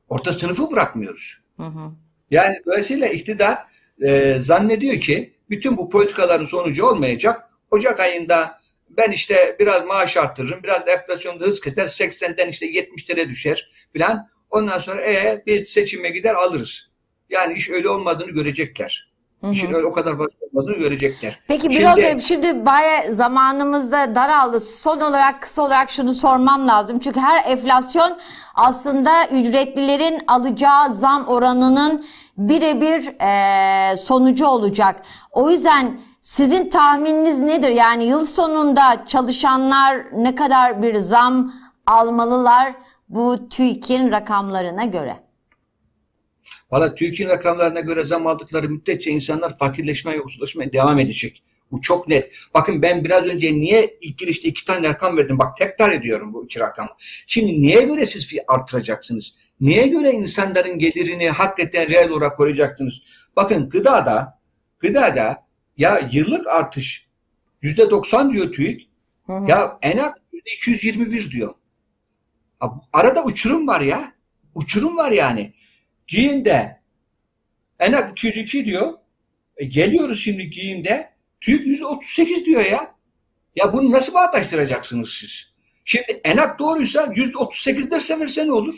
[0.09, 1.39] Orta sınıfı bırakmıyoruz.
[1.57, 1.93] Hı hı.
[2.31, 3.59] Yani dolayısıyla iktidar
[4.03, 7.51] e, zannediyor ki bütün bu politikaların sonucu olmayacak.
[7.71, 13.69] Ocak ayında ben işte biraz maaş arttırırım, biraz enflasyonda hız keser, 80'den işte 70'lere düşer
[13.93, 14.29] filan.
[14.51, 16.91] Ondan sonra e, bir seçime gider alırız.
[17.31, 19.14] Yani iş öyle olmadığını görecekler.
[19.45, 19.53] Hı hı.
[19.53, 21.39] İşin öyle o kadar basit olmadığını görecekler.
[21.49, 24.61] Peki Şimdi- Birol Bey şimdi baya zamanımızda daraldı.
[24.61, 26.99] Son olarak kısa olarak şunu sormam lazım.
[26.99, 28.19] Çünkü her enflasyon
[28.55, 32.05] aslında ücretlilerin alacağı zam oranının
[32.39, 35.03] birebir eee, sonucu olacak.
[35.33, 37.69] O yüzden sizin tahmininiz nedir?
[37.69, 41.53] Yani yıl sonunda çalışanlar ne kadar bir zam
[41.87, 42.75] almalılar
[43.09, 45.17] bu TÜİK'in rakamlarına göre?
[46.75, 51.43] Valla TÜİK'in rakamlarına göre zam aldıkları müddetçe insanlar fakirleşmeye, yoksullaşmaya devam edecek.
[51.73, 52.33] Bu çok net.
[52.55, 55.39] Bakın ben biraz önce niye ilk girişte iki tane rakam verdim.
[55.39, 56.89] Bak tekrar ediyorum bu iki rakamı.
[57.27, 59.35] Şimdi niye göre siz artıracaksınız?
[59.61, 62.95] Niye göre insanların gelirini hakikaten reel olarak koruyacaksınız?
[63.37, 64.41] Bakın gıdada,
[64.79, 65.47] gıdada
[65.77, 67.07] ya yıllık artış
[67.63, 68.89] yüzde 90 diyor TÜİK.
[69.27, 69.51] Hı hı.
[69.51, 71.55] Ya enak yüzde 221 diyor.
[72.93, 74.13] Arada uçurum var ya.
[74.55, 75.55] Uçurum var yani.
[76.09, 76.81] Giyimde
[77.79, 78.93] enak 202 diyor.
[79.57, 81.11] E, geliyoruz şimdi giyimde.
[81.41, 82.95] TÜİK yüzde 38 diyor ya.
[83.57, 85.55] Ya bunu nasıl bağdaştıracaksınız siz?
[85.85, 88.75] Şimdi enak doğruysa yüzde 38 derse verse ne olur?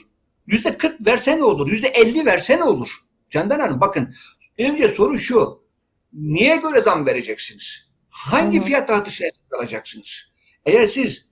[0.47, 1.71] Yüzde 40 verse ne olur?
[1.71, 3.05] Yüzde 50 verse ne olur?
[3.31, 4.15] Candan Hanım bakın
[4.59, 5.67] önce soru şu.
[6.13, 7.87] Niye göre zam vereceksiniz?
[8.09, 8.65] Hangi hı.
[8.65, 10.33] fiyat artışına alacaksınız?
[10.67, 11.29] Eğer siz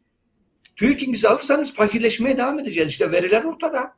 [0.76, 2.90] TÜİK'inizi alırsanız fakirleşmeye devam edeceğiz.
[2.90, 3.96] İşte veriler ortada.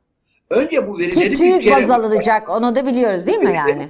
[0.49, 3.89] Önce bu verileri Ki bir kere- baz alınacak onu da biliyoruz değil mi yani?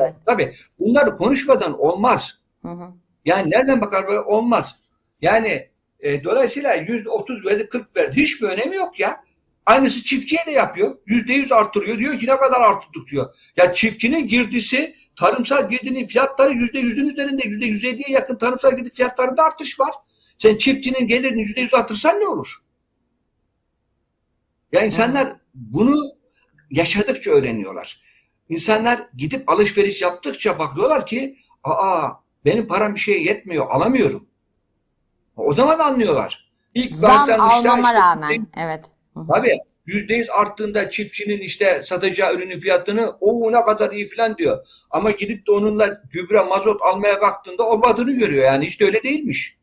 [0.00, 0.14] Evet.
[0.26, 0.54] Tabii.
[0.78, 2.38] Bunları konuşmadan olmaz.
[2.62, 2.84] Hı hı.
[3.24, 4.90] Yani nereden bakar böyle olmaz.
[5.20, 5.68] Yani
[6.00, 8.20] e, dolayısıyla yüzde otuz verdi, 40 verdi.
[8.20, 9.24] Hiçbir önemi yok ya.
[9.66, 10.96] Aynısı çiftçiye de yapıyor.
[11.06, 11.98] Yüzde yüz arttırıyor.
[11.98, 13.34] Diyor ki ne kadar arttırdık diyor.
[13.56, 17.42] Ya çiftçinin girdisi, tarımsal girdinin fiyatları yüzde yüzün üzerinde.
[17.48, 19.94] Yüzde yüz elliye yakın tarımsal girdi fiyatlarında artış var.
[20.38, 22.48] Sen çiftçinin gelirini yüzde yüz artırsan ne olur?
[24.74, 26.12] Ya insanlar bunu
[26.70, 28.00] yaşadıkça öğreniyorlar.
[28.48, 32.08] İnsanlar gidip alışveriş yaptıkça bakıyorlar ki aa
[32.44, 34.28] benim param bir şeye yetmiyor alamıyorum.
[35.36, 36.50] O zaman anlıyorlar.
[36.74, 38.46] İlk Zam almama işte- rağmen.
[38.56, 38.84] Evet.
[39.14, 39.26] Hı hı.
[39.34, 44.66] Tabii yüzde yüz arttığında çiftçinin işte satacağı ürünün fiyatını o ne kadar iyi falan diyor.
[44.90, 48.44] Ama gidip de onunla gübre mazot almaya kalktığında olmadığını görüyor.
[48.44, 49.56] Yani işte öyle değilmiş.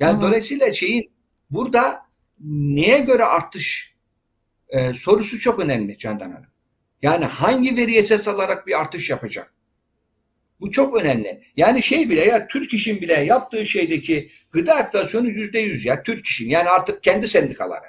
[0.00, 0.22] Yani Hı hı.
[0.22, 1.10] dolayısıyla şeyin
[1.50, 2.06] burada
[2.40, 3.93] neye göre artış
[4.68, 6.50] e, sorusu çok önemli Candan Hanım.
[7.02, 9.54] Yani hangi veri esas alarak bir artış yapacak?
[10.60, 11.42] Bu çok önemli.
[11.56, 16.26] Yani şey bile ya Türk İş'in bile yaptığı şeydeki gıda enflasyonu yüzde yüz ya Türk
[16.26, 17.86] İş'in yani artık kendi sendikaları.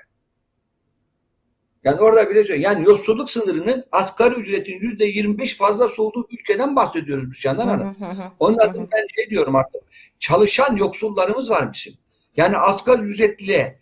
[1.83, 2.69] Yani orada bile söylüyor.
[2.71, 7.69] Yani yoksulluk sınırının asgari ücretin yüzde yirmi beş fazla olduğu ülkeden bahsediyoruz biz Candan Hı
[7.69, 7.95] Hanım.
[8.39, 9.81] Onun adına ben şey diyorum artık.
[10.19, 11.93] Çalışan yoksullarımız var bizim.
[12.37, 13.77] Yani asgari ücretli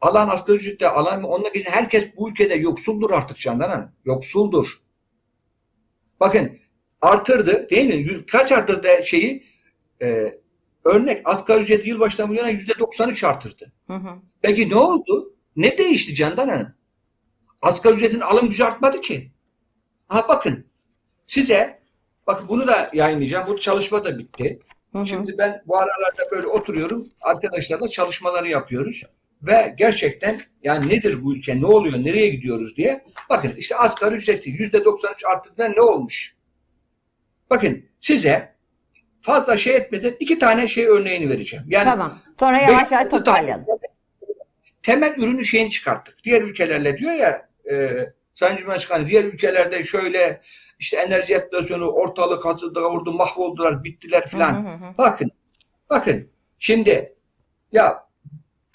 [0.00, 3.92] alan asgari ücretle alan onunla geçen herkes bu ülkede yoksuldur artık Candan Hanım.
[4.04, 4.66] Yoksuldur.
[6.20, 6.58] Bakın
[7.00, 7.94] artırdı değil mi?
[7.96, 9.44] Yüz- Kaç artırdı şeyi?
[10.02, 10.34] Ee,
[10.84, 13.72] örnek asgari ücret yılbaşından bu yana yüzde 93 artırdı.
[13.86, 14.08] Hı hı.
[14.42, 15.34] Peki ne oldu?
[15.56, 16.74] Ne değişti Candan Hanım?
[17.62, 19.30] Asgari ücretin alım gücü artmadı ki.
[20.08, 20.64] Ha bakın
[21.26, 21.78] size
[22.26, 23.46] bakın bunu da yayınlayacağım.
[23.48, 24.60] Bu çalışma da bitti.
[24.92, 25.06] Hı hı.
[25.06, 27.08] Şimdi ben bu aralarda böyle oturuyorum.
[27.20, 29.02] Arkadaşlarla çalışmaları yapıyoruz.
[29.42, 33.04] Ve gerçekten yani nedir bu ülke, ne oluyor, nereye gidiyoruz diye.
[33.30, 36.36] Bakın işte asgari ücreti yüzde 93 arttığında ne olmuş?
[37.50, 38.54] Bakın size
[39.20, 41.64] fazla şey etmeden iki tane şey örneğini vereceğim.
[41.68, 42.18] Yani Tamam.
[42.40, 43.66] Sonra yavaş yavaş toparlayalım.
[44.82, 46.24] Temel ürünü şeyini çıkarttık.
[46.24, 50.40] Diğer ülkelerle diyor ya e, Sayın Cumhurbaşkanı diğer ülkelerde şöyle
[50.78, 54.80] işte enerji enflasyonu ortalık hatırda vurdu mahvoldular bittiler filan.
[54.98, 55.30] Bakın,
[55.90, 57.16] bakın şimdi
[57.72, 58.09] ya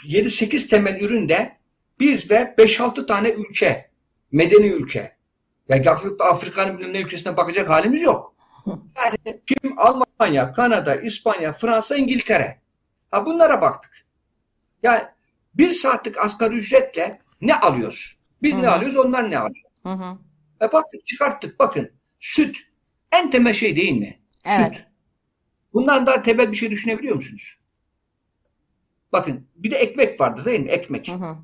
[0.08, 1.58] 7-8 temel üründe
[2.00, 3.90] biz ve 5-6 tane ülke,
[4.32, 5.16] medeni ülke.
[5.70, 8.36] Ya kalkıp da Afrika'nın bilmem ne ülkesine bakacak halimiz yok.
[8.98, 12.60] Yani kim Almanya, Kanada, İspanya, Fransa, İngiltere.
[13.12, 14.06] Ha bunlara baktık.
[14.84, 15.04] Yani
[15.54, 18.18] bir saatlik asgari ücretle ne alıyoruz?
[18.42, 19.66] Biz Hı ne alıyoruz, onlar ne alıyor?
[19.84, 20.18] Hı hı.
[20.62, 21.92] E baktık çıkarttık bakın.
[22.20, 22.58] Süt
[23.12, 24.20] en temel şey değil mi?
[24.46, 24.76] Evet.
[24.76, 24.88] Süt.
[25.74, 27.58] Bundan daha temel bir şey düşünebiliyor musunuz?
[29.16, 30.70] Bakın bir de ekmek vardı değil mi?
[30.70, 31.08] Ekmek.
[31.08, 31.38] Hı hı.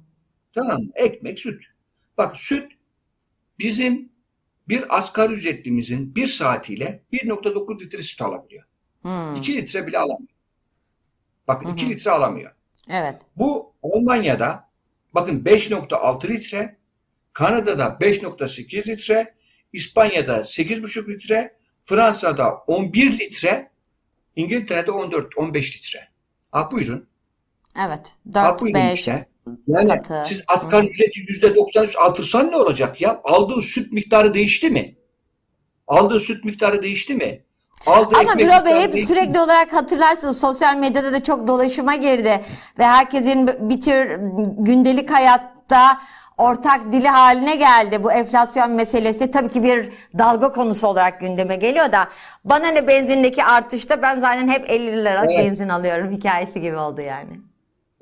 [0.53, 0.91] Tamam mı?
[0.95, 1.63] Ekmek, süt.
[2.17, 2.71] Bak süt
[3.59, 4.11] bizim
[4.67, 8.63] bir asgari ücretlimizin bir saatiyle 1.9 litre süt alabiliyor.
[9.01, 9.35] Hmm.
[9.35, 10.29] 2 litre bile alamıyor.
[11.47, 11.89] Bakın Hı 2 hı.
[11.89, 12.51] litre alamıyor.
[12.89, 13.21] Evet.
[13.35, 14.69] Bu Almanya'da
[15.13, 16.77] bakın 5.6 litre,
[17.33, 19.35] Kanada'da 5.8 litre,
[19.73, 23.71] İspanya'da 8.5 litre, Fransa'da 11 litre,
[24.35, 26.07] İngiltere'de 14-15 litre.
[26.51, 27.10] Ha buyurun.
[27.79, 28.15] Evet.
[28.33, 29.25] Ha 4, buyurun 5 işte.
[29.67, 30.23] Yani katı.
[30.25, 33.21] siz asgari ücreti %93 artırsan ne olacak ya?
[33.23, 34.95] Aldığı süt miktarı değişti mi?
[35.87, 37.41] Aldığı süt miktarı değişti mi?
[37.85, 39.01] Aldığı Ama ekmek Birol Bey hep mi?
[39.01, 42.41] sürekli olarak hatırlarsınız sosyal medyada da çok dolaşıma girdi
[42.79, 44.17] ve herkesin bir tür
[44.57, 45.99] gündelik hayatta
[46.37, 48.03] ortak dili haline geldi.
[48.03, 52.07] Bu enflasyon meselesi tabii ki bir dalga konusu olarak gündeme geliyor da
[52.45, 55.45] bana ne benzindeki artışta ben zaten hep 50 liralık Evet.
[55.45, 57.50] benzin alıyorum hikayesi gibi oldu yani.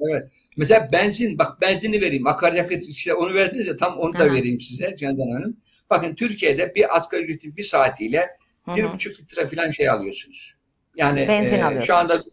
[0.02, 0.32] Evet.
[0.58, 2.28] Mesela benzin, bak benzini vereyim.
[2.28, 4.34] Akaryakıt işte onu verdiniz ya tam onu da Aha.
[4.34, 5.58] vereyim size Candan Hanım.
[5.90, 8.30] Bakın Türkiye'de bir asgari ücretin bir saatiyle
[8.64, 8.76] Hı hı.
[8.76, 10.56] bir buçuk litre falan şey alıyorsunuz.
[10.96, 11.88] Yani Benzin e, alıyorsunuz.
[11.88, 12.24] şu anda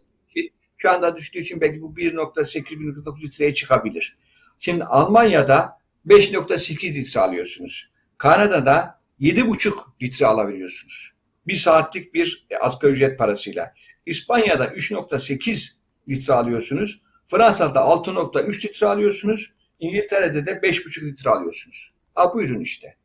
[0.77, 4.17] şu anda düştüğü için belki bu 1.8 1.9 litreye çıkabilir.
[4.59, 7.91] Şimdi Almanya'da 5.8 litre alıyorsunuz.
[8.17, 11.11] Kanada'da 7.5 litre alabiliyorsunuz.
[11.47, 13.73] Bir saatlik bir e, asgari ücret parasıyla.
[14.05, 15.71] İspanya'da 3.8
[16.09, 17.01] litre alıyorsunuz.
[17.27, 19.53] Fransa'da 6.3 litre alıyorsunuz.
[19.79, 21.93] İngiltere'de de 5.5 litre alıyorsunuz.
[22.15, 22.95] Ha buyurun işte.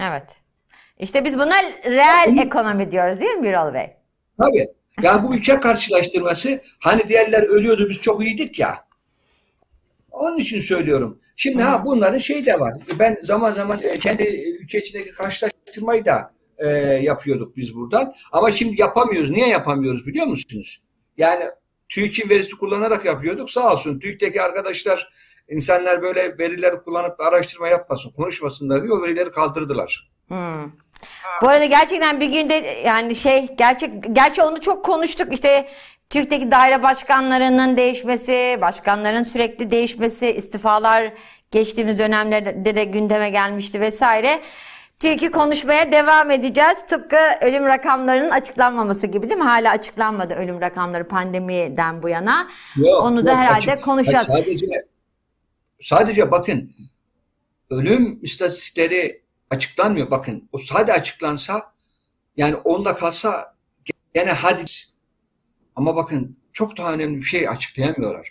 [0.00, 0.40] Evet.
[0.98, 3.96] İşte biz buna reel ekonomi diyoruz değil mi Birol Bey?
[4.40, 4.68] Tabii.
[5.02, 8.86] Ya bu ülke karşılaştırması hani diğerler ölüyordu biz çok iyiydik ya.
[10.10, 11.20] Onun için söylüyorum.
[11.36, 12.74] Şimdi ha bunların şey de var.
[12.98, 14.22] Ben zaman zaman e, kendi
[14.62, 16.68] ülke içindeki karşılaştırmayı da e,
[17.02, 18.14] yapıyorduk biz buradan.
[18.32, 19.30] Ama şimdi yapamıyoruz.
[19.30, 20.82] Niye yapamıyoruz biliyor musunuz?
[21.16, 21.44] Yani
[21.88, 23.50] TÜİK'in verisi kullanarak yapıyorduk.
[23.50, 25.08] Sağ olsun TÜİK'teki arkadaşlar
[25.48, 30.10] insanlar böyle verileri kullanıp araştırma yapmasın, konuşmasınlar diye o verileri kaldırdılar.
[30.28, 30.72] Hmm.
[31.42, 32.54] Bu arada gerçekten bir günde
[32.86, 35.68] yani şey gerçek gerçi onu çok konuştuk işte
[36.10, 41.12] TÜİK'teki daire başkanlarının değişmesi, başkanların sürekli değişmesi, istifalar
[41.50, 44.40] geçtiğimiz dönemlerde de gündeme gelmişti vesaire.
[45.00, 46.86] TÜİK'i konuşmaya devam edeceğiz.
[46.88, 49.44] Tıpkı ölüm rakamlarının açıklanmaması gibi değil mi?
[49.44, 52.48] Hala açıklanmadı ölüm rakamları pandemiden bu yana.
[52.76, 54.26] Yok, Onu da yok, herhalde açık- konuşacağız.
[54.26, 54.66] Sadece
[55.80, 56.70] sadece bakın
[57.70, 60.10] ölüm istatistikleri açıklanmıyor.
[60.10, 61.72] Bakın o sadece açıklansa
[62.36, 63.56] yani onda kalsa
[64.14, 64.64] gene hadi
[65.76, 68.28] ama bakın çok daha önemli bir şey açıklayamıyorlar.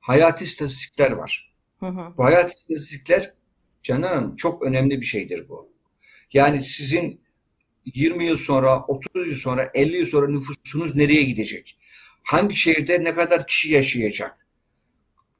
[0.00, 1.54] Hayati istatistikler var.
[1.80, 2.16] Hı hı.
[2.16, 3.34] Bu hayat istatistikler
[3.82, 5.67] Canan Hanım çok önemli bir şeydir bu.
[6.32, 7.20] Yani sizin
[7.84, 11.78] 20 yıl sonra, 30 yıl sonra, 50 yıl sonra nüfusunuz nereye gidecek?
[12.22, 14.46] Hangi şehirde ne kadar kişi yaşayacak?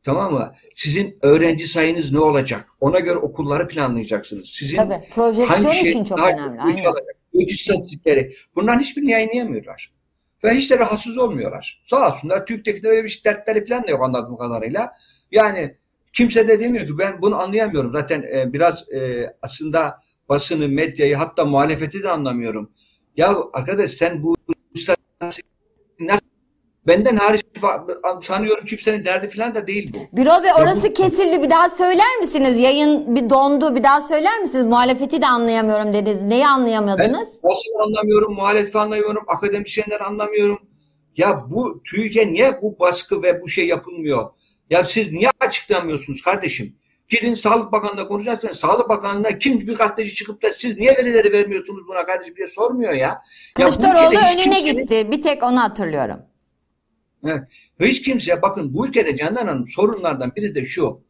[0.03, 0.55] Tamam mı?
[0.73, 2.69] Sizin öğrenci sayınız ne olacak?
[2.81, 4.49] Ona göre okulları planlayacaksınız.
[4.49, 6.61] Sizin Tabii projeksiyon hangi için çok önemli.
[6.61, 6.85] Aynen.
[6.85, 7.17] alacak?
[7.35, 8.35] Göç istatistikleri.
[8.55, 9.93] Bunların hiçbirini yayınlayamıyorlar.
[10.45, 11.83] Ve hiç de rahatsız olmuyorlar.
[11.87, 12.47] Sağ olsunlar.
[12.47, 14.93] TÜİK'teki öyle bir dertleri falan da yok anladığım kadarıyla.
[15.31, 15.77] Yani
[16.13, 17.93] kimse de demiyor ki ben bunu anlayamıyorum.
[17.93, 22.71] Zaten e, biraz e, aslında basını, medyayı hatta muhalefeti de anlamıyorum.
[23.17, 24.37] Ya arkadaş sen bu
[25.21, 25.43] nasıl
[26.87, 27.43] benden hariç
[28.23, 30.17] sanıyorum kimsenin derdi falan da değil bu.
[30.17, 31.43] Birol Bey orası kesildi.
[31.43, 32.59] Bir daha söyler misiniz?
[32.59, 33.75] Yayın bir dondu.
[33.75, 34.65] Bir daha söyler misiniz?
[34.65, 36.23] Muhalefeti de anlayamıyorum dediniz.
[36.23, 37.43] Neyi Ben anlayamıyordunuz?
[37.43, 40.59] basını anlamıyorum, muhalefeti anlamıyorum, akademisyenler anlamıyorum.
[41.17, 44.31] Ya bu TÜİK'e niye bu baskı ve bu şey yapılmıyor?
[44.71, 46.75] Ya siz niye açıklamıyorsunuz kardeşim?
[47.09, 48.57] Gidin Sağlık Bakanlığı'na konuşacaksınız.
[48.57, 52.93] Sağlık Bakanlığı'na kim bir gazeteci çıkıp da siz niye verileri vermiyorsunuz buna kardeşim diye sormuyor
[52.93, 52.99] ya.
[52.99, 53.21] Ya
[53.55, 55.09] Kılıçdaroğlu hiç önüne kimsenin- gitti.
[55.11, 56.21] Bir tek onu hatırlıyorum.
[57.25, 57.41] Evet.
[57.81, 61.01] Hiç kimse bakın bu ülkede Candan Hanım sorunlardan biri de şu.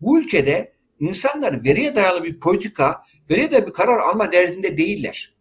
[0.00, 5.34] Bu ülkede insanlar veriye dayalı bir politika, veriye dayalı bir karar alma derdinde değiller.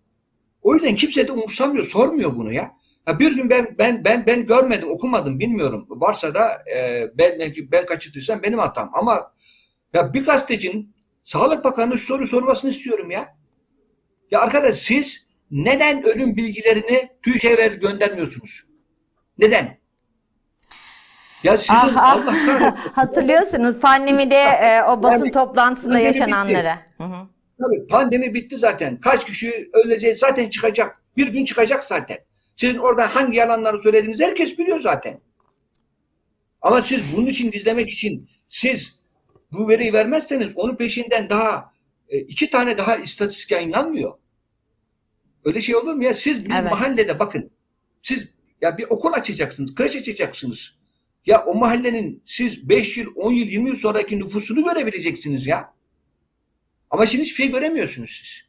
[0.61, 2.71] O yüzden kimse de umursamıyor, sormuyor bunu ya.
[3.07, 5.85] Ya bir gün ben ben ben ben görmedim, okumadım, bilmiyorum.
[5.89, 8.91] Varsa da e, ben belki ben kaçırdıysam benim hatam.
[8.93, 9.31] Ama
[9.93, 13.37] ya bir gazetecinin Sağlık Bakanı'na şu soru sormasını istiyorum ya.
[14.31, 18.63] Ya arkadaş siz neden ölüm bilgilerini TÜİK'e göndermiyorsunuz?
[19.37, 19.77] Neden?
[21.43, 22.11] Ya sizin Ah, ah.
[22.11, 22.75] Allah.
[22.93, 26.05] Hatırlıyorsunuz pandemide e, o basın Yani toplantısında bitti.
[26.05, 26.73] yaşananları.
[26.97, 27.27] Hı hı.
[27.63, 28.99] Tabii pandemi bitti zaten.
[28.99, 31.03] Kaç kişi öleceği zaten çıkacak.
[31.17, 32.17] Bir gün çıkacak zaten.
[32.55, 35.19] Sizin orada hangi yalanları söylediğinizi herkes biliyor zaten.
[36.61, 38.99] Ama siz bunun için gizlemek için siz
[39.51, 41.73] bu veriyi vermezseniz onun peşinden daha
[42.09, 44.13] e, iki tane daha istatistik yayınlanmıyor.
[45.45, 46.13] Öyle şey olur mu ya?
[46.13, 46.71] Siz bir Evet.
[46.71, 47.51] mahallede bakın.
[48.01, 48.29] Siz
[48.61, 50.77] ya bir okul açacaksınız, kreş açacaksınız.
[51.25, 55.73] Ya o mahallenin siz 5 yıl, 10 yıl, 20 yıl sonraki nüfusunu görebileceksiniz ya.
[56.89, 58.47] Ama şimdi hiçbir şey göremiyorsunuz siz.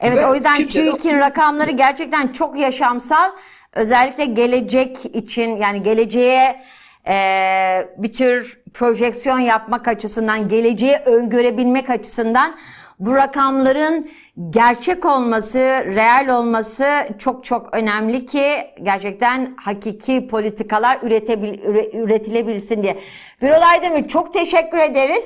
[0.00, 3.30] Evet Ve o yüzden kimse de- TÜİK'in rakamları gerçekten çok yaşamsal.
[3.72, 6.62] Özellikle gelecek için yani geleceğe
[7.08, 12.54] e, bir tür projeksiyon yapmak açısından, geleceği öngörebilmek açısından
[12.98, 14.10] bu rakamların
[14.50, 16.86] gerçek olması, reel olması
[17.18, 18.44] çok çok önemli ki
[18.82, 22.96] gerçekten hakiki politikalar üretebil, üre- üretilebilsin diye.
[23.42, 25.24] Birol Aydemir çok teşekkür ederiz.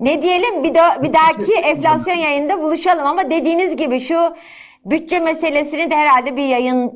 [0.00, 4.16] Ne diyelim bir, da, bir dahaki enflasyon yayında buluşalım ama dediğiniz gibi şu
[4.84, 6.92] bütçe meselesini de herhalde bir yayın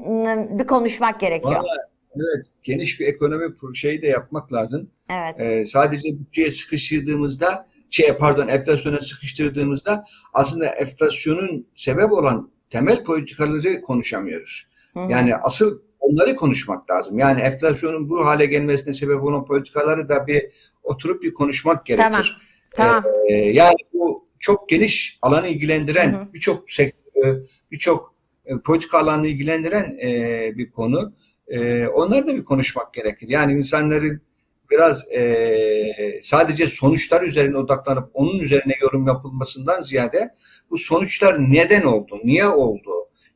[0.58, 1.54] bir konuşmak gerekiyor.
[1.54, 1.95] Vallahi,
[2.34, 4.90] evet, geniş bir ekonomi şeyi de yapmak lazım.
[5.10, 5.40] Evet.
[5.40, 14.66] Ee, sadece bütçeye sıkıştırdığımızda, şey pardon enflasyona sıkıştırdığımızda aslında enflasyonun sebep olan temel politikaları konuşamıyoruz.
[15.08, 17.18] Yani asıl onları konuşmak lazım.
[17.18, 20.46] Yani enflasyonun bu hale gelmesine sebep olan politikaları da bir
[20.82, 22.02] oturup bir konuşmak gerekir.
[22.02, 22.22] Tamam.
[22.70, 23.04] Tamam.
[23.28, 28.14] Ee, yani bu çok geniş alanı ilgilendiren birçok sektörü, birçok
[28.44, 31.12] e, politika alanını ilgilendiren e, bir konu.
[31.48, 33.28] E, onları da bir konuşmak gerekir.
[33.28, 34.22] Yani insanların
[34.70, 40.30] biraz e, sadece sonuçlar üzerine odaklanıp onun üzerine yorum yapılmasından ziyade
[40.70, 42.90] bu sonuçlar neden oldu, niye oldu,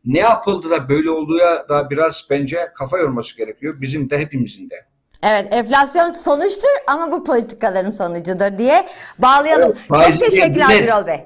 [0.05, 3.81] ne yapıldı da böyle olduğuya da biraz bence kafa yorması gerekiyor.
[3.81, 4.75] Bizim de hepimizin de.
[5.23, 8.87] Evet, enflasyon sonuçtur ama bu politikaların sonucudur diye
[9.19, 9.77] bağlayalım.
[9.97, 10.83] Evet, Çok teşekkürler net.
[10.83, 11.21] Birol Bey.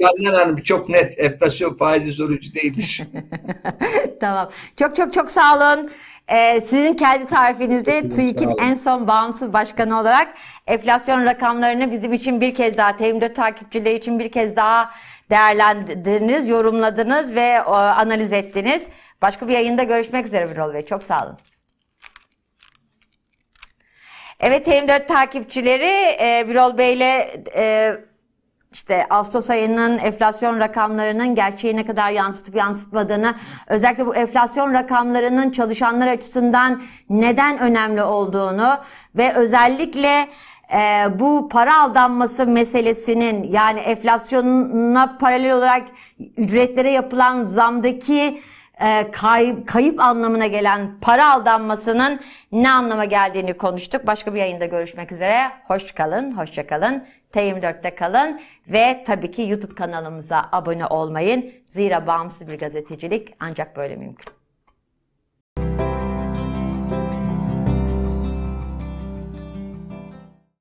[0.00, 3.02] Canan Hanım çok net enflasyon faizi sonucu değildir.
[4.20, 4.50] tamam.
[4.78, 5.90] Çok çok çok sağ olun.
[6.28, 10.34] Ee, sizin kendi tarifinizde TÜİK'in en son bağımsız başkanı olarak
[10.66, 14.90] enflasyon rakamlarını bizim için bir kez daha, TM4 takipçileri için bir kez daha
[15.30, 18.88] değerlendirdiniz, yorumladınız ve e, analiz ettiniz.
[19.22, 20.84] Başka bir yayında görüşmek üzere Birol Bey.
[20.84, 21.38] Çok sağ olun.
[24.40, 27.96] Evet TM4 takipçileri e, Birol Bey'le e,
[28.72, 33.34] işte Ağustos ayının enflasyon rakamlarının gerçeği ne kadar yansıtıp yansıtmadığını,
[33.66, 38.76] özellikle bu enflasyon rakamlarının çalışanlar açısından neden önemli olduğunu
[39.16, 40.28] ve özellikle
[40.72, 45.82] e, bu para aldanması meselesinin yani enflasyona paralel olarak
[46.36, 48.40] ücretlere yapılan zamdaki
[48.80, 52.20] e, kayıp, kayıp anlamına gelen para aldanmasının
[52.52, 54.06] ne anlama geldiğini konuştuk.
[54.06, 55.50] Başka bir yayında görüşmek üzere.
[55.64, 57.04] Hoş kalın, hoşça kalın.
[57.32, 61.50] T24'te kalın ve tabii ki YouTube kanalımıza abone olmayın.
[61.66, 64.35] Zira bağımsız bir gazetecilik ancak böyle mümkün.